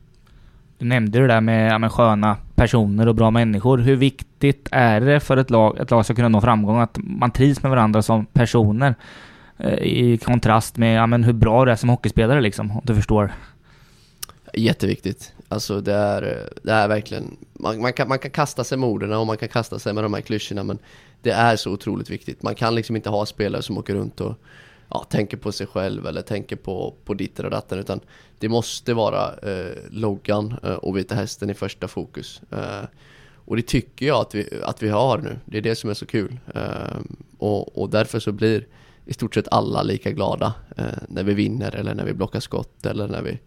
[0.79, 3.79] Du nämnde det där med, ja, med sköna personer och bra människor.
[3.79, 7.31] Hur viktigt är det för ett lag, ett lag ska kunna nå framgång att man
[7.31, 8.95] trivs med varandra som personer?
[9.81, 13.33] I kontrast med ja, men hur bra du är som hockeyspelare liksom, om du förstår.
[14.57, 15.33] Jätteviktigt.
[15.49, 19.13] Alltså det är, det är verkligen, man, man, kan, man kan kasta sig med orden
[19.13, 20.79] och man kan kasta sig med de här klyschorna men
[21.23, 22.43] det är så otroligt viktigt.
[22.43, 24.35] Man kan liksom inte ha spelare som åker runt och
[24.89, 28.01] ja, tänker på sig själv eller tänker på, på ditten och datten utan
[28.39, 32.43] det måste vara eh, loggan eh, och Vita Hästen i första fokus.
[32.51, 32.85] Eh,
[33.47, 35.39] och det tycker jag att vi, att vi har nu.
[35.45, 36.39] Det är det som är så kul.
[36.55, 36.99] Eh,
[37.39, 38.67] och, och därför så blir
[39.07, 42.87] i stort sett alla lika glada eh, när vi vinner eller när vi blockar skott
[42.87, 43.39] eller när vi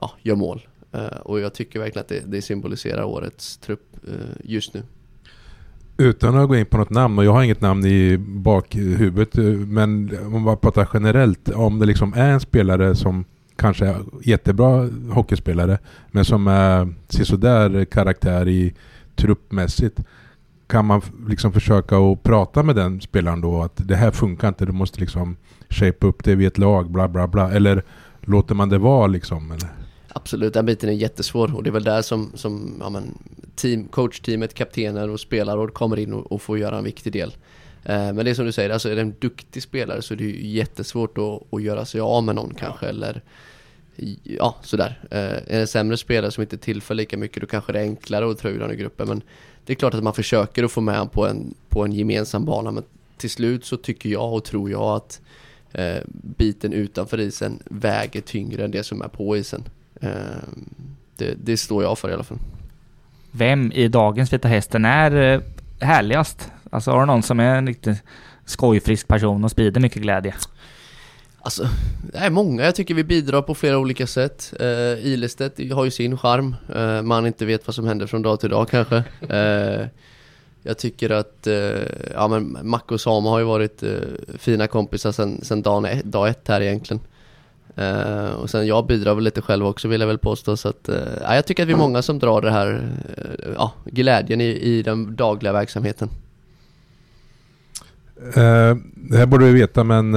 [0.00, 0.66] ja, gör mål.
[0.92, 4.82] Eh, och jag tycker verkligen att det, det symboliserar årets trupp eh, just nu.
[5.96, 9.44] Utan att gå in på något namn, och jag har inget namn i bakhuvudet, eh,
[9.44, 13.24] men om man bara pratar generellt, om det liksom är en spelare som
[13.56, 15.78] kanske är jättebra hockeyspelare,
[16.10, 16.94] men som är
[17.24, 18.74] sådär karaktär i
[19.16, 20.00] truppmässigt,
[20.66, 24.66] kan man liksom försöka att prata med den spelaren då att det här funkar inte,
[24.66, 25.36] du måste liksom
[25.68, 27.82] shape upp det vid ett lag, bla bla bla, eller
[28.20, 29.50] låter man det vara liksom?
[29.50, 29.68] Eller?
[30.08, 33.18] Absolut, den biten är jättesvår och det är väl där som, som ja, men,
[33.56, 37.36] team, coachteamet, kaptener och spelare kommer in och, och får göra en viktig del.
[37.84, 40.18] Eh, men det är som du säger, alltså är det en duktig spelare så är
[40.18, 43.22] det ju jättesvårt att, att göra sig av med någon kanske eller
[44.22, 45.00] ja, sådär.
[45.10, 47.82] Eh, är det en sämre spelare som inte tillför lika mycket då kanske det är
[47.82, 49.22] enklare att ur den i gruppen men
[49.64, 52.44] det är klart att man försöker att få med honom på en, på en gemensam
[52.44, 52.84] bana men
[53.16, 55.20] till slut så tycker jag och tror jag att
[55.72, 59.64] eh, biten utanför isen väger tyngre än det som är på isen.
[60.00, 60.10] Eh,
[61.16, 62.38] det, det står jag för i alla fall.
[63.30, 65.40] Vem i dagens Vita Hästen är eh,
[65.80, 66.50] härligast?
[66.70, 68.02] Alltså har du någon som är en riktigt
[68.44, 70.34] skojfrisk person och sprider mycket glädje?
[71.40, 71.68] Alltså,
[72.12, 72.64] det är många.
[72.64, 74.54] Jag tycker vi bidrar på flera olika sätt.
[74.60, 76.56] Uh, Ilestedt har ju sin charm.
[76.76, 79.02] Uh, man inte vet vad som händer från dag till dag kanske.
[79.28, 79.86] Eh,
[80.62, 81.82] jag tycker att, uh,
[82.14, 83.98] ja men Macke och Sama har ju varit uh,
[84.38, 87.00] fina kompisar sen dag, dag ett här egentligen.
[87.78, 90.88] Uh, och sen jag bidrar väl lite själv också vill jag väl påstå så att,
[90.88, 94.40] uh, ja, jag tycker att vi är många som drar det här, uh, ja, glädjen
[94.40, 96.08] i, i den dagliga verksamheten.
[98.94, 100.14] Det här borde vi veta men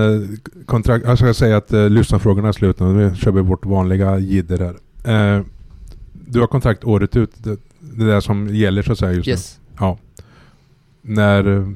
[0.65, 2.85] kontrakt, jag ska säga att eh, lyssnarfrågorna är slut nu.
[2.85, 5.43] Nu kör vi vårt vanliga jidder här.
[6.13, 7.31] Du har kontrakt året ut.
[7.37, 9.59] Det, det där som gäller så att säga just Yes.
[9.69, 9.75] nu.
[9.79, 9.97] Ja.
[11.01, 11.73] När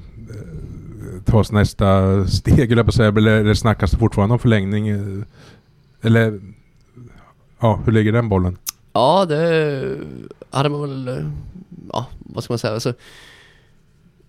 [1.26, 4.90] tas nästa steg eller på att säga, eller, eller snackas det fortfarande om förlängning?
[6.06, 6.39] Eller
[7.60, 8.58] ja, hur ligger den bollen?
[8.93, 9.97] Ja, det
[10.49, 11.26] hade man väl,
[11.93, 12.93] ja vad ska man säga, alltså,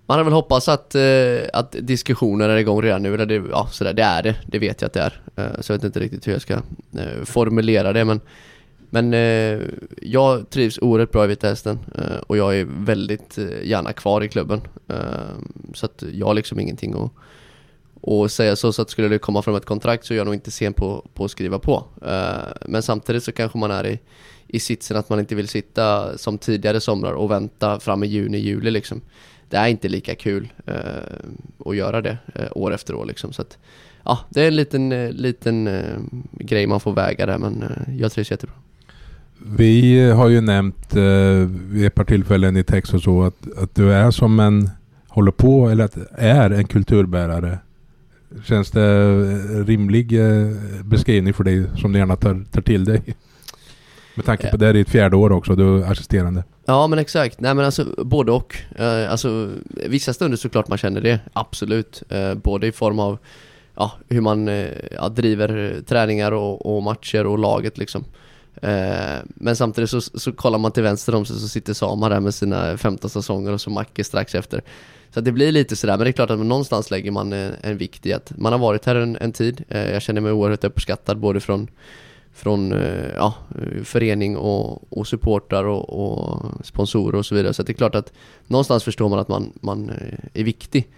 [0.07, 3.69] man hade väl hoppats att, eh, att diskussioner är igång redan nu, eller det, ja
[3.71, 5.21] sådär, det är det, det vet jag att det är.
[5.37, 8.21] Eh, Så jag vet inte riktigt hur jag ska eh, formulera det men
[8.91, 9.61] men eh,
[10.03, 14.25] jag trivs oerhört bra i Vita Hästen eh, och jag är väldigt eh, gärna kvar
[14.25, 14.61] i klubben.
[14.89, 14.97] Eh,
[15.75, 17.11] så att jag har liksom ingenting att,
[18.07, 20.35] och säga så, så att skulle det komma fram ett kontrakt så är jag nog
[20.35, 21.85] inte sen på, på att skriva på.
[22.07, 23.99] Uh, men samtidigt så kanske man är i,
[24.47, 28.39] i sitsen att man inte vill sitta som tidigare somrar och vänta fram i juni,
[28.39, 29.01] juli liksom.
[29.49, 30.75] Det är inte lika kul uh,
[31.65, 33.33] att göra det uh, år efter år liksom.
[33.33, 33.59] Så att,
[34.05, 35.69] ja, det är en liten, liten
[36.33, 37.65] grej man får väga där men
[37.99, 38.55] jag trivs jättebra.
[39.39, 41.03] Vi har ju nämnt eh,
[41.69, 44.71] vid ett par tillfällen i text och så att, att du är som en,
[45.09, 47.59] håller på, eller att är en kulturbärare.
[48.45, 49.15] Känns det
[49.67, 50.51] rimlig eh,
[50.85, 53.03] beskrivning för dig som du gärna tar, tar till dig?
[54.15, 56.45] Med tanke på det är ditt fjärde år också, du är assisterande.
[56.65, 58.57] Ja men exakt, nej men alltså både och.
[58.77, 59.51] Eh, alltså
[59.89, 62.03] vissa stunder såklart man känner det, absolut.
[62.09, 63.19] Eh, både i form av
[63.75, 68.05] ja, hur man eh, ja, driver träningar och, och, matcher och laget liksom.
[68.63, 72.21] Eh, men samtidigt så, så kollar man till vänster om sig så sitter Sama där
[72.21, 74.63] med sina 15 säsonger och så Macke strax efter.
[75.11, 77.79] Så det blir lite sådär, men det är klart att någonstans lägger man en, en
[77.79, 79.65] vikt i att man har varit här en, en tid.
[79.69, 81.69] Eh, jag känner mig oerhört uppskattad både från,
[82.33, 83.35] från eh, ja,
[83.85, 87.55] förening och, och supportrar och, och, sponsorer och så vidare.
[87.55, 88.13] Så det är klart att
[88.47, 89.91] någonstans förstår man att man, man
[90.35, 90.89] är viktig.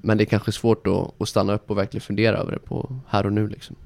[0.00, 2.96] Men det är kanske svårt att, att stanna upp och verkligen fundera över det på
[3.08, 3.76] här och nu liksom.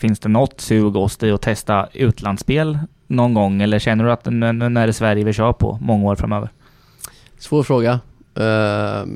[0.00, 4.24] Finns det något sug hos dig att testa utlandsspel någon gång eller känner du att
[4.26, 6.50] nu, nu är det Sverige vi kör på många år framöver?
[7.40, 8.00] Svår fråga.
[8.40, 9.06] Uh,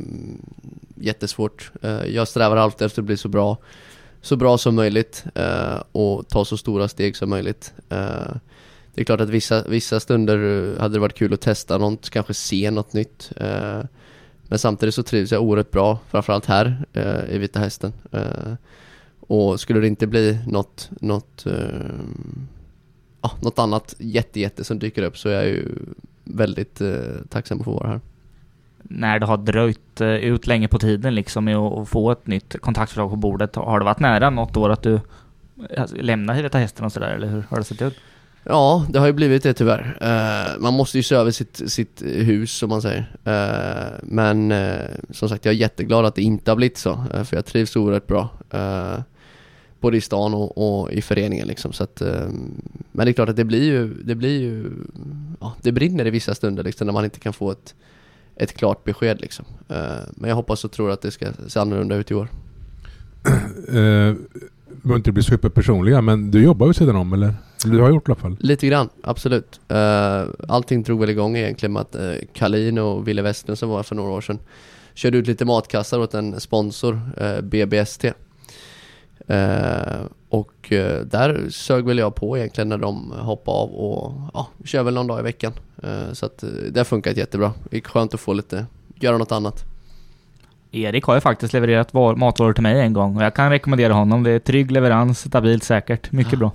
[0.95, 1.71] jättesvårt.
[1.85, 3.59] Uh, jag strävar alltid efter att bli så bra,
[4.21, 7.75] så bra som möjligt uh, och ta så stora steg som möjligt.
[7.93, 8.37] Uh,
[8.95, 10.39] det är klart att vissa, vissa stunder
[10.79, 13.33] hade det varit kul att testa något, kanske se något nytt.
[14.43, 16.85] men samtidigt så trivs jag oerhört bra, framförallt här
[17.31, 17.93] i Vita Hästen.
[19.21, 21.47] Och skulle det inte bli något, något,
[23.21, 25.69] ja, något annat jätte, jätte som dyker upp så är jag ju
[26.25, 26.83] väldigt
[27.29, 28.01] tacksam att få vara här.
[28.89, 32.61] När det har dröjt eh, ut länge på tiden liksom med att få ett nytt
[32.61, 34.95] kontaktförslag på bordet, har det varit nära något år att du
[35.71, 37.95] eh, lämnar Hiveta Hästen och sådär, eller hur har det sett ut?
[38.47, 39.99] Ja, det har ju blivit det tyvärr.
[40.03, 43.17] Uh, man måste ju se över sitt, sitt hus som man säger.
[43.27, 44.79] Uh, men uh,
[45.11, 47.05] som sagt, jag är jätteglad att det inte har blivit så.
[47.25, 48.29] för jag trivs oerhört bra
[49.81, 51.73] både i stan och, och i föreningen liksom.
[51.73, 52.03] Så att,
[52.93, 54.71] men det är klart att det blir ju, det blir ju,
[55.41, 57.75] ja, det brinner i vissa stunder liksom när man inte kan få ett,
[58.37, 59.45] ett klart besked liksom.
[59.69, 59.77] Eh,
[60.11, 62.29] men jag hoppas och tror att det ska se annorlunda ut i år.
[63.69, 64.15] Uh,
[64.83, 67.35] behöver inte bli superpersonliga, men du jobbar ju sidan om eller?
[67.65, 68.37] Du har gjort i alla fall?
[68.41, 69.61] Lite grann, absolut.
[69.73, 73.83] Uh, allting drog väl igång egentligen med att uh, Kalin och Ville Western som var
[73.83, 74.39] för några år sedan
[74.95, 78.05] körde ut lite matkassar åt en sponsor, uh, BBST.
[80.35, 84.49] Eh, och eh, där sög väl jag på egentligen när de hoppade av och ja,
[84.65, 85.53] kör väl någon dag i veckan.
[85.83, 87.53] Eh, så att det har funkat jättebra.
[87.71, 88.67] Det är skönt att få lite,
[89.01, 89.65] göra något annat.
[90.73, 94.23] Erik har ju faktiskt levererat matvaror till mig en gång och jag kan rekommendera honom.
[94.23, 96.13] Det är trygg leverans, stabilt, säkert.
[96.13, 96.39] Mycket ja.
[96.39, 96.53] bra.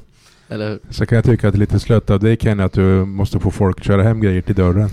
[0.50, 0.80] Eller hur?
[0.90, 3.40] Så kan jag tycka att det är lite slött av dig Kenny att du måste
[3.40, 4.90] få folk köra hem grejer till dörren.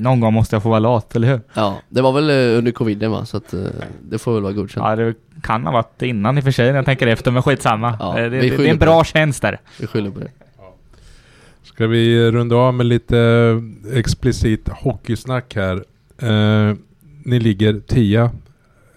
[0.00, 1.40] Någon gång måste jag få vara lat, eller hur?
[1.54, 3.24] Ja, det var väl eh, under coviden va?
[3.24, 3.60] Så att eh,
[4.02, 4.86] det får väl vara godkänt.
[4.86, 7.42] Ja, det kan ha varit innan i och för sig när jag tänker efter, men
[7.42, 7.96] skitsamma.
[8.00, 9.60] Ja, det, det, det är en bra tjänst där.
[9.80, 10.30] Vi skyller på det.
[11.62, 13.18] Ska vi runda av med lite
[13.94, 15.84] explicit hockeysnack här?
[16.22, 16.76] Eh,
[17.24, 18.30] ni ligger tia.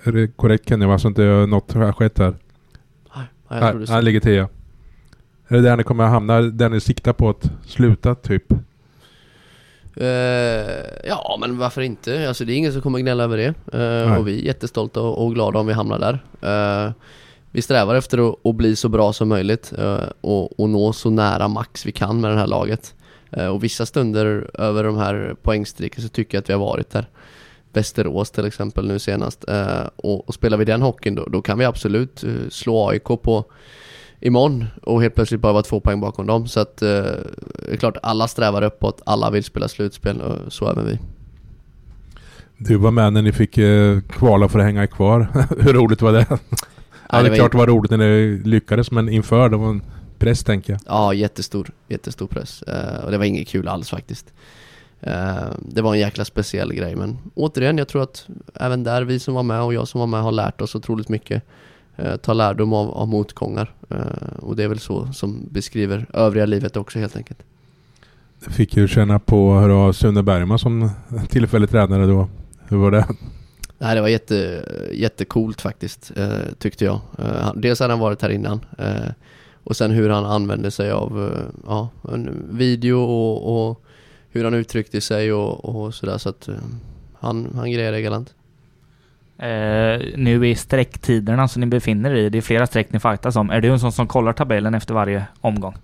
[0.04, 0.86] Är det korrekt Kenny?
[0.86, 1.00] Va?
[1.00, 2.34] Så inte något har skett här?
[3.16, 4.50] Nej, jag tror det Han ligger tia.
[5.48, 6.42] Är det där ni kommer att hamna?
[6.42, 8.54] Där ni siktar på att sluta typ?
[9.98, 10.08] Uh,
[11.04, 12.28] ja, men varför inte?
[12.28, 13.78] Alltså det är ingen som kommer gnälla över det.
[13.78, 16.20] Uh, och vi är jättestolta och, och, glada om vi hamnar där.
[16.86, 16.92] Uh,
[17.52, 19.74] vi strävar efter att, att, bli så bra som möjligt
[20.22, 22.96] och, och, nå så nära max vi kan med det här laget.
[23.52, 27.10] och vissa stunder över de här poängstreken så tycker jag att vi har varit där.
[27.74, 29.46] Västerås till exempel nu senast.
[29.96, 33.46] och, och spelar vi den hockeyn då, då kan vi absolut slå AIK på
[34.22, 36.48] imorgon och helt plötsligt bara vara två poäng bakom dem.
[36.48, 40.72] Så att eh, det är klart, alla strävar uppåt, alla vill spela slutspel och så
[40.72, 41.00] även vi.
[42.58, 45.28] Du var med när ni fick eh, kvala för att hänga kvar.
[45.60, 46.26] Hur roligt var det?
[46.30, 46.38] Ja,
[47.24, 49.82] det, det är klart det var roligt när det lyckades men inför, det var en
[50.18, 50.82] press tänker jag.
[50.88, 52.64] Ja, jättestor, jättestor press.
[52.68, 54.34] Uh, och det var inget kul alls faktiskt.
[55.08, 59.20] Uh, det var en jäkla speciell grej men återigen, jag tror att även där, vi
[59.20, 61.44] som var med och jag som var med har lärt oss otroligt mycket
[62.02, 63.74] eh, ta lärdom av, av motgångar.
[63.90, 67.40] Eh, och det är väl så som beskriver övriga livet också helt enkelt.
[68.46, 70.90] Jag fick ju känna på hur det Sune Bergman som
[71.30, 72.28] tillfällig tränare då.
[72.68, 73.08] Hur var det?
[73.78, 77.00] Nej, det var jätte, jättecoolt faktiskt, eh, tyckte jag.
[77.20, 78.66] Eh, dels hade han varit här innan.
[78.78, 79.12] Eh,
[79.64, 81.90] och sen hur han använde sig av eh, ja,
[82.50, 83.84] video och, och,
[84.30, 86.18] hur han uttryckte sig och, och sådär.
[86.18, 86.50] Så att
[87.20, 88.34] han, han grejade galant.
[89.42, 93.36] Eh, nu i sträcktiderna som ni befinner er i, det är flera streck ni fightas
[93.36, 93.50] om.
[93.50, 95.76] Är du en sån som kollar tabellen efter varje omgång?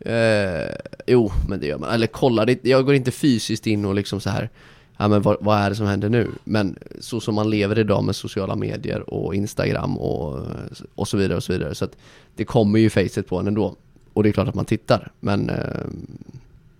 [0.00, 0.70] Eh,
[1.06, 1.90] jo, men det gör man.
[1.90, 4.48] Eller kollar, jag går inte fysiskt in och liksom så här
[4.96, 6.28] Ja men vad, vad, är det som händer nu?
[6.44, 10.46] Men så som man lever idag med sociala medier och Instagram och,
[10.94, 11.74] och så vidare och så vidare.
[11.74, 11.96] Så att
[12.36, 13.76] det kommer ju facet på en ändå.
[14.12, 15.12] Och det är klart att man tittar.
[15.20, 15.56] Men eh,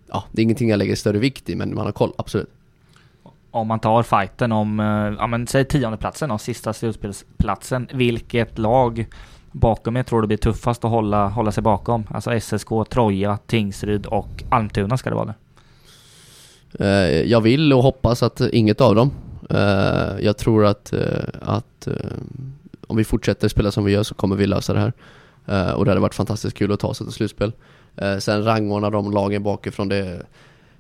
[0.07, 2.51] ja, det är ingenting jag lägger större vikt i, men man har koll, absolut.
[3.51, 4.87] Om man tar fighten om, eh,
[5.19, 7.89] ja men säg tiondeplatsen och sista slutspelsplatsen.
[7.93, 9.07] Vilket lag
[9.53, 12.07] bakom er tror du blir tuffast att hålla, hålla sig bakom?
[12.11, 15.35] Alltså SSK, Troja, Tingsryd och Almtuna ska det vara det.
[16.85, 19.11] Eh, jag vill och hoppas att inget av dem.
[19.51, 20.93] Eh, jag tror att,
[21.43, 21.89] att
[22.87, 24.93] om vi fortsätter spela som vi gör så kommer vi lösa det här.
[25.75, 27.53] Och det hade varit fantastiskt kul att ta sig till slutspel.
[28.19, 30.23] Sen rangordna de lagen bakifrån, det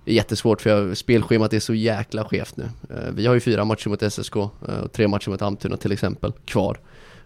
[0.05, 2.65] är jättesvårt för spelschemat är så jäkla skevt nu.
[2.91, 5.93] Eh, vi har ju fyra matcher mot SSK eh, och tre matcher mot Almtuna till
[5.93, 6.79] exempel kvar.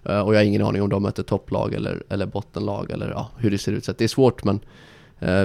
[0.05, 3.31] Eh, och jag har ingen aning om de möter topplag eller, eller bottenlag eller ja,
[3.37, 3.85] hur det ser ut.
[3.85, 4.61] Så det är svårt men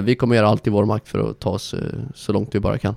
[0.04, 1.74] vi kommer göra allt i vår makt för att ta oss
[2.14, 2.94] så långt vi bara kan.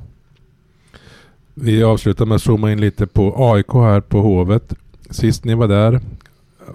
[1.54, 4.74] Vi avslutar med att zooma in lite på AIK här på Hovet.
[5.10, 6.02] Sist ni var där,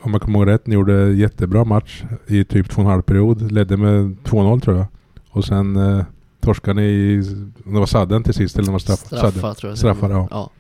[0.03, 3.03] om jag kommer ihåg rätt, ni gjorde jättebra match i typ två och en halv
[3.03, 3.53] period.
[3.53, 4.87] Ledde med 2-0 tror jag.
[5.31, 6.05] Och sen eh,
[6.41, 7.21] torskade ni i,
[7.65, 9.31] om det var sadden till sist eller var straff, straffar.
[9.31, 9.55] Sadden.
[9.55, 10.29] Tror jag straffar, ja.
[10.31, 10.51] ja.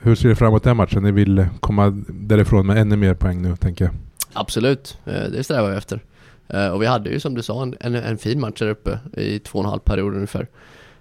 [0.00, 1.02] Hur ser du framåt den matchen?
[1.02, 3.94] Ni vill komma därifrån med ännu mer poäng nu, tänker jag.
[4.32, 6.00] Absolut, eh, det strävar vi efter.
[6.48, 8.98] Eh, och vi hade ju som du sa en, en, en fin match där uppe
[9.16, 10.46] i två och en halv period ungefär.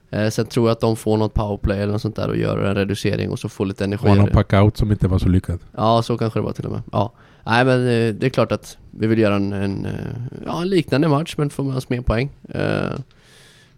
[0.10, 2.58] Eh, sen tror jag att de får något powerplay eller något sånt där och gör
[2.58, 4.10] en reducering och så får lite energi.
[4.10, 5.60] Och någon packout som inte var så lyckad.
[5.76, 6.82] Ja, så kanske det var till och med.
[6.92, 7.14] Ja.
[7.46, 7.86] Nej men
[8.20, 9.88] det är klart att vi vill göra en, en,
[10.46, 12.30] ja, en liknande match men få med oss mer poäng.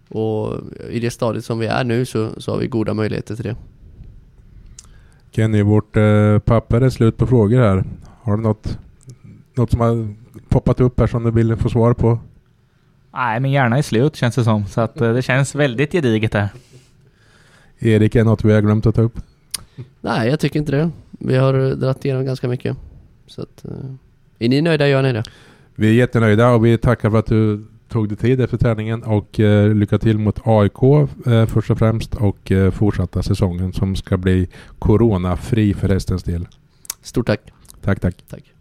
[0.10, 0.55] Och
[0.89, 3.55] i det stadiet som vi är nu så, så har vi goda möjligheter till det.
[5.32, 7.84] Kenny, vårt eh, papper är slut på frågor här.
[8.22, 8.78] Har du något,
[9.53, 10.16] något som har
[10.49, 12.20] poppat upp här som du vill få svar på?
[13.14, 14.66] Nej, men gärna är slut känns det som.
[14.66, 16.49] Så att eh, det känns väldigt gediget här.
[17.80, 19.20] Erik, är något vi har glömt att ta upp?
[20.01, 20.91] Nej, jag tycker inte det.
[21.10, 22.78] Vi har eh, dragit igenom ganska mycket.
[23.28, 23.72] Så att, eh,
[24.39, 24.88] är ni nöjda?
[24.88, 25.24] Jag är nöjda.
[25.76, 29.40] Vi är jättenöjda och vi tackar för att du tog dig tid efter träningen och
[29.40, 30.84] eh, lycka till mot AIK
[31.26, 34.48] eh, först och främst och eh, fortsatta säsongen som ska bli
[34.80, 36.48] coronafri för hästens del.
[37.02, 37.42] Stort tack.
[37.82, 38.16] Tack, tack.
[38.30, 38.59] Tack.